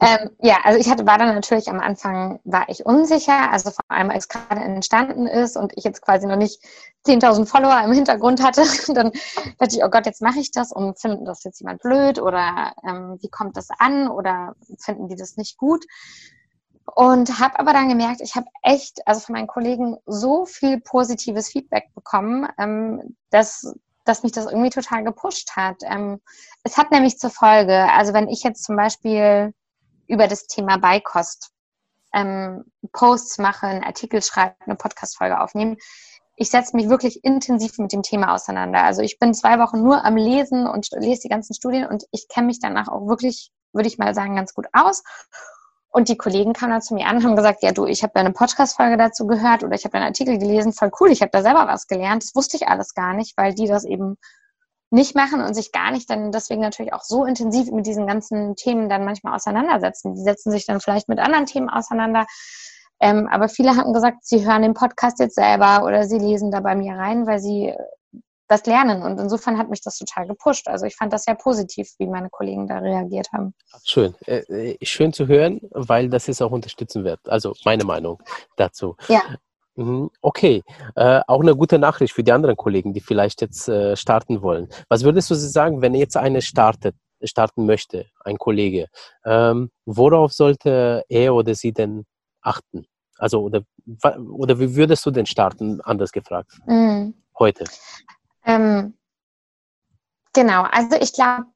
[0.00, 3.84] ähm, ja, also ich hatte, war dann natürlich am Anfang, war ich unsicher, also vor
[3.88, 6.62] allem als gerade entstanden ist und ich jetzt quasi noch nicht
[7.06, 8.62] 10.000 Follower im Hintergrund hatte,
[8.94, 9.12] dann
[9.58, 12.72] dachte ich, oh Gott, jetzt mache ich das und finden das jetzt jemand blöd oder
[12.86, 15.84] ähm, wie kommt das an oder finden die das nicht gut?
[16.94, 21.48] Und habe aber dann gemerkt, ich habe echt, also von meinen Kollegen so viel positives
[21.48, 23.74] Feedback bekommen, ähm, dass
[24.10, 25.76] dass mich das irgendwie total gepusht hat.
[25.82, 26.20] Ähm,
[26.64, 29.54] es hat nämlich zur Folge, also wenn ich jetzt zum Beispiel
[30.08, 31.52] über das Thema Beikost
[32.12, 35.76] ähm, Posts mache, einen Artikel schreibe, eine Podcast-Folge aufnehme,
[36.34, 38.82] ich setze mich wirklich intensiv mit dem Thema auseinander.
[38.82, 42.28] Also ich bin zwei Wochen nur am Lesen und lese die ganzen Studien und ich
[42.28, 45.04] kenne mich danach auch wirklich, würde ich mal sagen, ganz gut aus.
[45.92, 48.12] Und die Kollegen kamen dann zu mir an und haben gesagt, ja du, ich habe
[48.14, 51.42] deine Podcast-Folge dazu gehört oder ich habe deinen Artikel gelesen, voll cool, ich habe da
[51.42, 52.22] selber was gelernt.
[52.22, 54.16] Das wusste ich alles gar nicht, weil die das eben
[54.90, 58.56] nicht machen und sich gar nicht dann deswegen natürlich auch so intensiv mit diesen ganzen
[58.56, 60.14] Themen dann manchmal auseinandersetzen.
[60.14, 62.26] Die setzen sich dann vielleicht mit anderen Themen auseinander.
[63.00, 66.60] Ähm, aber viele haben gesagt, sie hören den Podcast jetzt selber oder sie lesen da
[66.60, 67.72] bei mir rein, weil sie
[68.50, 69.02] das lernen.
[69.02, 70.68] Und insofern hat mich das total gepusht.
[70.68, 73.54] Also ich fand das sehr positiv, wie meine Kollegen da reagiert haben.
[73.84, 74.14] Schön.
[74.26, 74.38] Äh,
[74.72, 77.20] äh schön zu hören, weil das ist auch unterstützen wird.
[77.28, 78.20] Also meine Meinung
[78.56, 78.96] dazu.
[79.08, 79.22] Ja.
[79.76, 80.62] Mhm, okay,
[80.96, 84.68] äh, auch eine gute Nachricht für die anderen Kollegen, die vielleicht jetzt äh, starten wollen.
[84.88, 88.88] Was würdest du sagen, wenn jetzt eine startet, starten möchte, ein Kollege?
[89.24, 92.04] Ähm, worauf sollte er oder sie denn
[92.42, 92.86] achten?
[93.16, 93.62] Also, oder,
[94.36, 97.14] oder wie würdest du denn starten, anders gefragt, mhm.
[97.38, 97.64] heute?
[98.50, 98.94] Ähm,
[100.32, 101.46] genau, also ich glaube,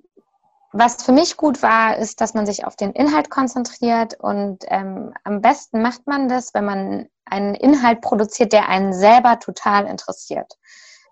[0.72, 5.12] was für mich gut war, ist, dass man sich auf den Inhalt konzentriert und ähm,
[5.24, 10.52] am besten macht man das, wenn man einen Inhalt produziert, der einen selber total interessiert.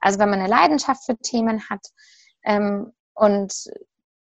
[0.01, 1.87] Also wenn man eine Leidenschaft für Themen hat
[2.45, 3.53] ähm, und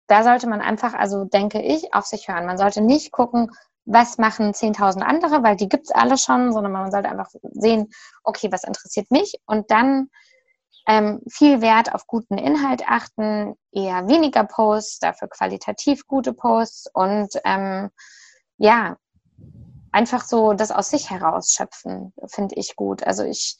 [0.07, 2.47] da sollte man einfach, also denke ich, auf sich hören.
[2.47, 3.51] Man sollte nicht gucken,
[3.87, 7.91] was machen 10.000 andere, weil die gibt es alle schon, sondern man sollte einfach sehen,
[8.23, 10.11] okay, was interessiert mich und dann
[10.87, 17.29] ähm, viel Wert auf guten Inhalt achten, eher weniger Posts, dafür qualitativ gute Posts und
[17.45, 17.91] ähm,
[18.59, 18.97] ja,
[19.93, 23.05] einfach so das aus sich herausschöpfen, finde ich gut.
[23.05, 23.57] Also ich,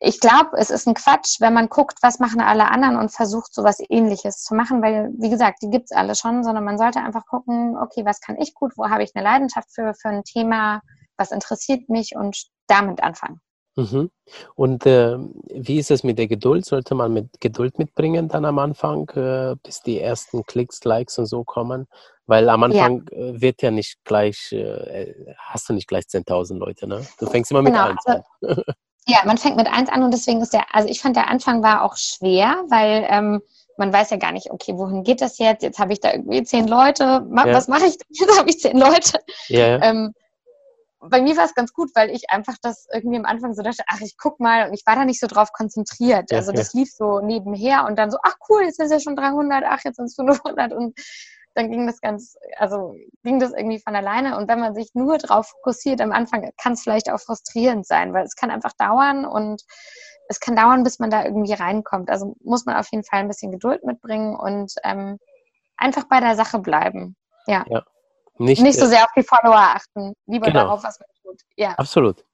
[0.00, 3.54] ich glaube, es ist ein Quatsch, wenn man guckt, was machen alle anderen und versucht,
[3.54, 6.78] so was ähnliches zu machen, weil, wie gesagt, die gibt es alle schon, sondern man
[6.78, 10.08] sollte einfach gucken, okay, was kann ich gut, wo habe ich eine Leidenschaft für, für
[10.08, 10.80] ein Thema,
[11.16, 13.40] was interessiert mich und damit anfangen.
[13.76, 14.10] Mhm.
[14.54, 15.18] Und äh,
[15.52, 16.64] wie ist es mit der Geduld?
[16.64, 21.26] Sollte man mit Geduld mitbringen dann am Anfang, äh, bis die ersten Klicks, Likes und
[21.26, 21.86] so kommen?
[22.26, 23.18] Weil am Anfang ja.
[23.18, 27.06] Äh, wird ja nicht gleich, äh, hast du nicht gleich 10.000 Leute, ne?
[27.18, 27.88] Du fängst immer mit genau.
[27.88, 28.22] eins an.
[28.40, 28.62] Also,
[29.06, 31.62] ja, man fängt mit eins an und deswegen ist der, also ich fand der Anfang
[31.62, 33.42] war auch schwer, weil ähm,
[33.76, 35.62] man weiß ja gar nicht, okay, wohin geht das jetzt?
[35.62, 37.74] Jetzt habe ich da irgendwie zehn Leute, was ja.
[37.74, 37.96] mache ich?
[38.08, 39.18] Jetzt habe ich zehn Leute.
[39.48, 39.82] Ja.
[39.82, 40.14] Ähm,
[41.08, 43.82] bei mir war es ganz gut, weil ich einfach das irgendwie am Anfang so dachte,
[43.86, 46.30] ach, ich guck mal und ich war da nicht so drauf konzentriert.
[46.30, 46.80] Ja, also das ja.
[46.80, 49.80] lief so nebenher und dann so, ach cool, jetzt sind es ja schon 300, ach,
[49.84, 50.98] jetzt sind es 500 und
[51.54, 52.94] dann ging das ganz, also
[53.24, 56.74] ging das irgendwie von alleine und wenn man sich nur drauf fokussiert am Anfang, kann
[56.74, 59.62] es vielleicht auch frustrierend sein, weil es kann einfach dauern und
[60.28, 62.10] es kann dauern, bis man da irgendwie reinkommt.
[62.10, 65.18] Also muss man auf jeden Fall ein bisschen Geduld mitbringen und ähm,
[65.76, 67.16] einfach bei der Sache bleiben.
[67.46, 67.64] Ja.
[67.68, 67.84] ja.
[68.38, 70.64] Nicht, nicht so sehr auf die Follower achten, lieber genau.
[70.64, 71.40] darauf, was man tut.
[71.56, 71.70] Ja.
[71.72, 72.24] Absolut.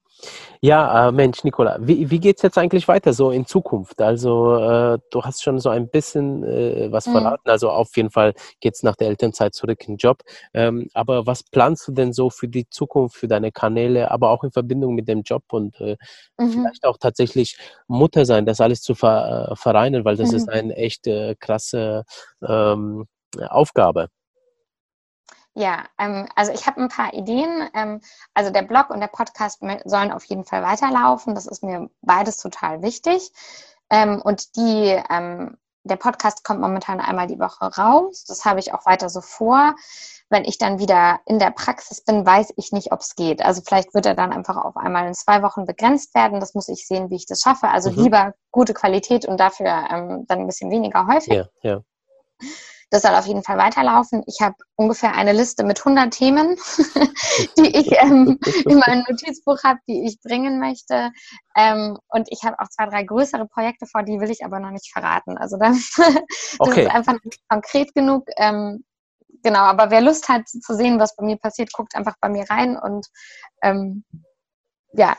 [0.61, 4.01] Ja, äh, Mensch, Nicola, wie, wie geht es jetzt eigentlich weiter so in Zukunft?
[4.01, 7.13] Also, äh, du hast schon so ein bisschen äh, was mhm.
[7.13, 7.51] verraten.
[7.51, 10.23] Also, auf jeden Fall geht es nach der Elternzeit zurück in den Job.
[10.55, 14.45] Ähm, aber was planst du denn so für die Zukunft, für deine Kanäle, aber auch
[14.45, 15.97] in Verbindung mit dem Job und äh,
[16.39, 16.53] mhm.
[16.53, 20.37] vielleicht auch tatsächlich Mutter sein, das alles zu ver äh, vereinen, weil das mhm.
[20.37, 22.05] ist eine echt äh, krasse
[22.47, 23.07] ähm,
[23.49, 24.09] Aufgabe.
[25.55, 27.69] Ja, ähm, also ich habe ein paar Ideen.
[27.75, 28.01] Ähm,
[28.35, 31.35] also der Blog und der Podcast sollen auf jeden Fall weiterlaufen.
[31.35, 33.33] Das ist mir beides total wichtig.
[33.91, 38.25] Ähm, und die, ähm, der Podcast kommt momentan einmal die Woche raus.
[38.25, 39.75] Das habe ich auch weiter so vor.
[40.31, 43.45] wenn ich dann wieder in der Praxis bin, weiß ich nicht, ob es geht.
[43.45, 46.41] Also vielleicht wird er dann einfach auf einmal in zwei Wochen begrenzt werden.
[46.41, 47.69] Das muss ich sehen, wie ich das schaffe.
[47.69, 48.05] Also mhm.
[48.05, 51.35] lieber gute Qualität und dafür ähm, dann ein bisschen weniger häufig.
[51.35, 51.81] Ja, ja.
[52.93, 54.23] Das soll auf jeden Fall weiterlaufen.
[54.27, 56.57] Ich habe ungefähr eine Liste mit 100 Themen,
[57.59, 61.11] die ich ähm, in meinem Notizbuch habe, die ich bringen möchte.
[61.57, 64.73] Ähm, und ich habe auch zwei, drei größere Projekte vor, die will ich aber noch
[64.73, 65.39] nicht verraten.
[65.39, 66.21] Also das, das
[66.59, 66.83] okay.
[66.83, 68.29] ist einfach nicht konkret genug.
[68.37, 68.85] Ähm,
[69.43, 72.45] genau, aber wer Lust hat zu sehen, was bei mir passiert, guckt einfach bei mir
[72.51, 73.07] rein und
[73.63, 74.05] ähm,
[74.93, 75.17] ja,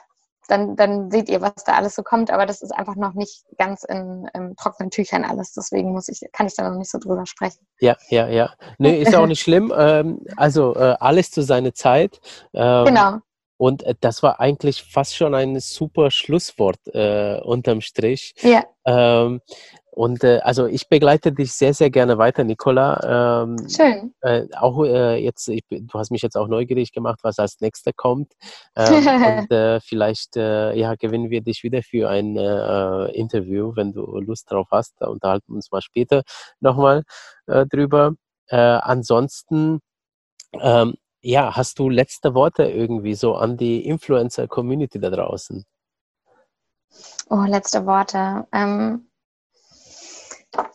[0.48, 2.32] dann, dann seht ihr, was da alles so kommt.
[2.32, 5.54] Aber das ist einfach noch nicht ganz in, in trockenen Tüchern alles.
[5.54, 7.66] Deswegen muss ich, kann ich da noch nicht so drüber sprechen.
[7.80, 8.54] Ja, ja, ja.
[8.78, 9.72] Nee, ist auch nicht schlimm.
[9.84, 12.22] Ähm, also äh, alles zu seiner Zeit.
[12.54, 13.18] Ähm, genau.
[13.58, 18.34] Und äh, das war eigentlich fast schon ein super Schlusswort äh, unterm Strich.
[18.42, 18.64] Ja.
[18.86, 19.42] Ähm,
[19.96, 23.44] und äh, also ich begleite dich sehr, sehr gerne weiter, Nicola.
[23.44, 24.16] Ähm, Schön.
[24.22, 27.94] Äh, auch äh, jetzt, ich, du hast mich jetzt auch neugierig gemacht, was als nächster
[27.94, 28.34] kommt.
[28.76, 28.86] Ähm,
[29.40, 34.20] und äh, vielleicht äh, ja, gewinnen wir dich wieder für ein äh, Interview, wenn du
[34.20, 34.96] Lust drauf hast.
[35.00, 36.24] Da unterhalten wir uns mal später
[36.60, 37.04] nochmal
[37.46, 38.14] drüber.
[38.50, 39.80] Ansonsten,
[40.62, 45.66] ähm, ja, hast du letzte Worte irgendwie so an die Influencer-Community da draußen?
[47.30, 48.48] Oh, letzte Worte.
[48.54, 49.08] Ähm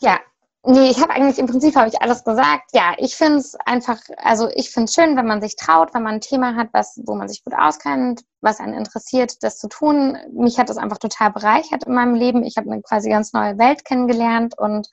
[0.00, 0.18] ja,
[0.64, 2.70] nee, ich habe eigentlich im Prinzip habe ich alles gesagt.
[2.72, 6.02] Ja, ich finde es einfach, also ich finde es schön, wenn man sich traut, wenn
[6.02, 9.68] man ein Thema hat, was, wo man sich gut auskennt, was einen interessiert, das zu
[9.68, 10.18] tun.
[10.32, 12.44] Mich hat das einfach total bereichert in meinem Leben.
[12.44, 14.88] Ich habe eine quasi ganz neue Welt kennengelernt und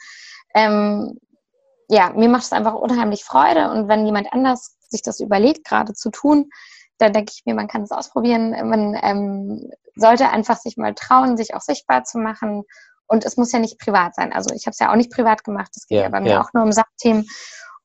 [0.54, 1.20] ähm,
[1.90, 3.70] ja, mir macht es einfach unheimlich Freude.
[3.72, 6.50] Und wenn jemand anders sich das überlegt, gerade zu tun,
[6.98, 8.52] dann denke ich mir, man kann es ausprobieren.
[8.70, 12.64] Man ähm, sollte einfach sich mal trauen, sich auch sichtbar zu machen
[13.08, 14.34] und es muss ja nicht privat sein.
[14.34, 15.72] Also ich habe es ja auch nicht privat gemacht.
[15.76, 16.42] Es geht ja, ja bei mir ja.
[16.42, 17.26] auch nur um Sachthemen.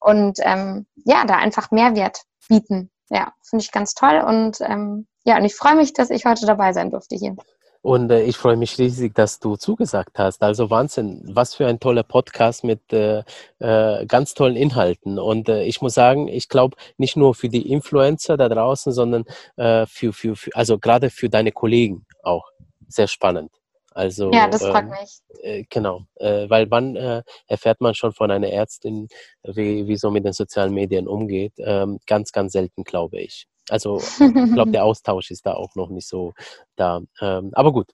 [0.01, 2.91] Und ähm, ja, da einfach Mehrwert bieten.
[3.11, 4.23] Ja, finde ich ganz toll.
[4.27, 7.37] Und ähm, ja, und ich freue mich, dass ich heute dabei sein durfte hier.
[7.83, 10.43] Und äh, ich freue mich riesig, dass du zugesagt hast.
[10.43, 13.23] Also Wahnsinn, was für ein toller Podcast mit äh,
[13.59, 15.19] äh, ganz tollen Inhalten.
[15.19, 19.25] Und äh, ich muss sagen, ich glaube nicht nur für die Influencer da draußen, sondern
[19.57, 22.45] äh, für, für, für, also gerade für deine Kollegen auch
[22.89, 23.51] sehr spannend.
[23.93, 25.21] Also, ja, das freut ähm, mich.
[25.43, 29.09] Äh, genau, äh, weil wann äh, erfährt man schon von einer Ärztin,
[29.43, 31.55] wie, wie so mit den sozialen Medien umgeht?
[31.59, 33.47] Ähm, ganz, ganz selten, glaube ich.
[33.69, 36.35] Also ich glaube, der Austausch ist da auch noch nicht so
[36.77, 37.01] da.
[37.21, 37.89] Ähm, aber gut.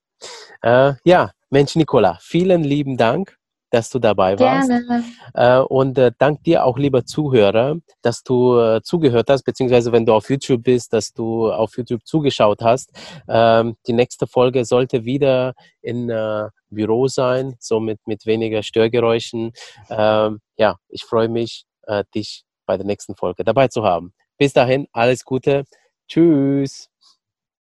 [0.63, 3.37] Äh, ja, Mensch, Nicola, vielen lieben Dank
[3.77, 4.71] dass du dabei warst.
[4.71, 5.05] Gerne.
[5.35, 10.07] Äh, und äh, dank dir auch, lieber Zuhörer, dass du äh, zugehört hast, beziehungsweise wenn
[10.07, 12.91] du auf YouTube bist, dass du auf YouTube zugeschaut hast.
[13.29, 15.53] Ähm, die nächste Folge sollte wieder
[15.83, 16.11] in
[16.71, 19.53] Büro sein, somit mit weniger Störgeräuschen.
[19.89, 21.65] Ähm, ja, ich freue mich,
[22.13, 24.13] dich bei der nächsten Folge dabei zu haben.
[24.37, 25.65] Bis dahin, alles Gute.
[26.09, 26.89] Tschüss.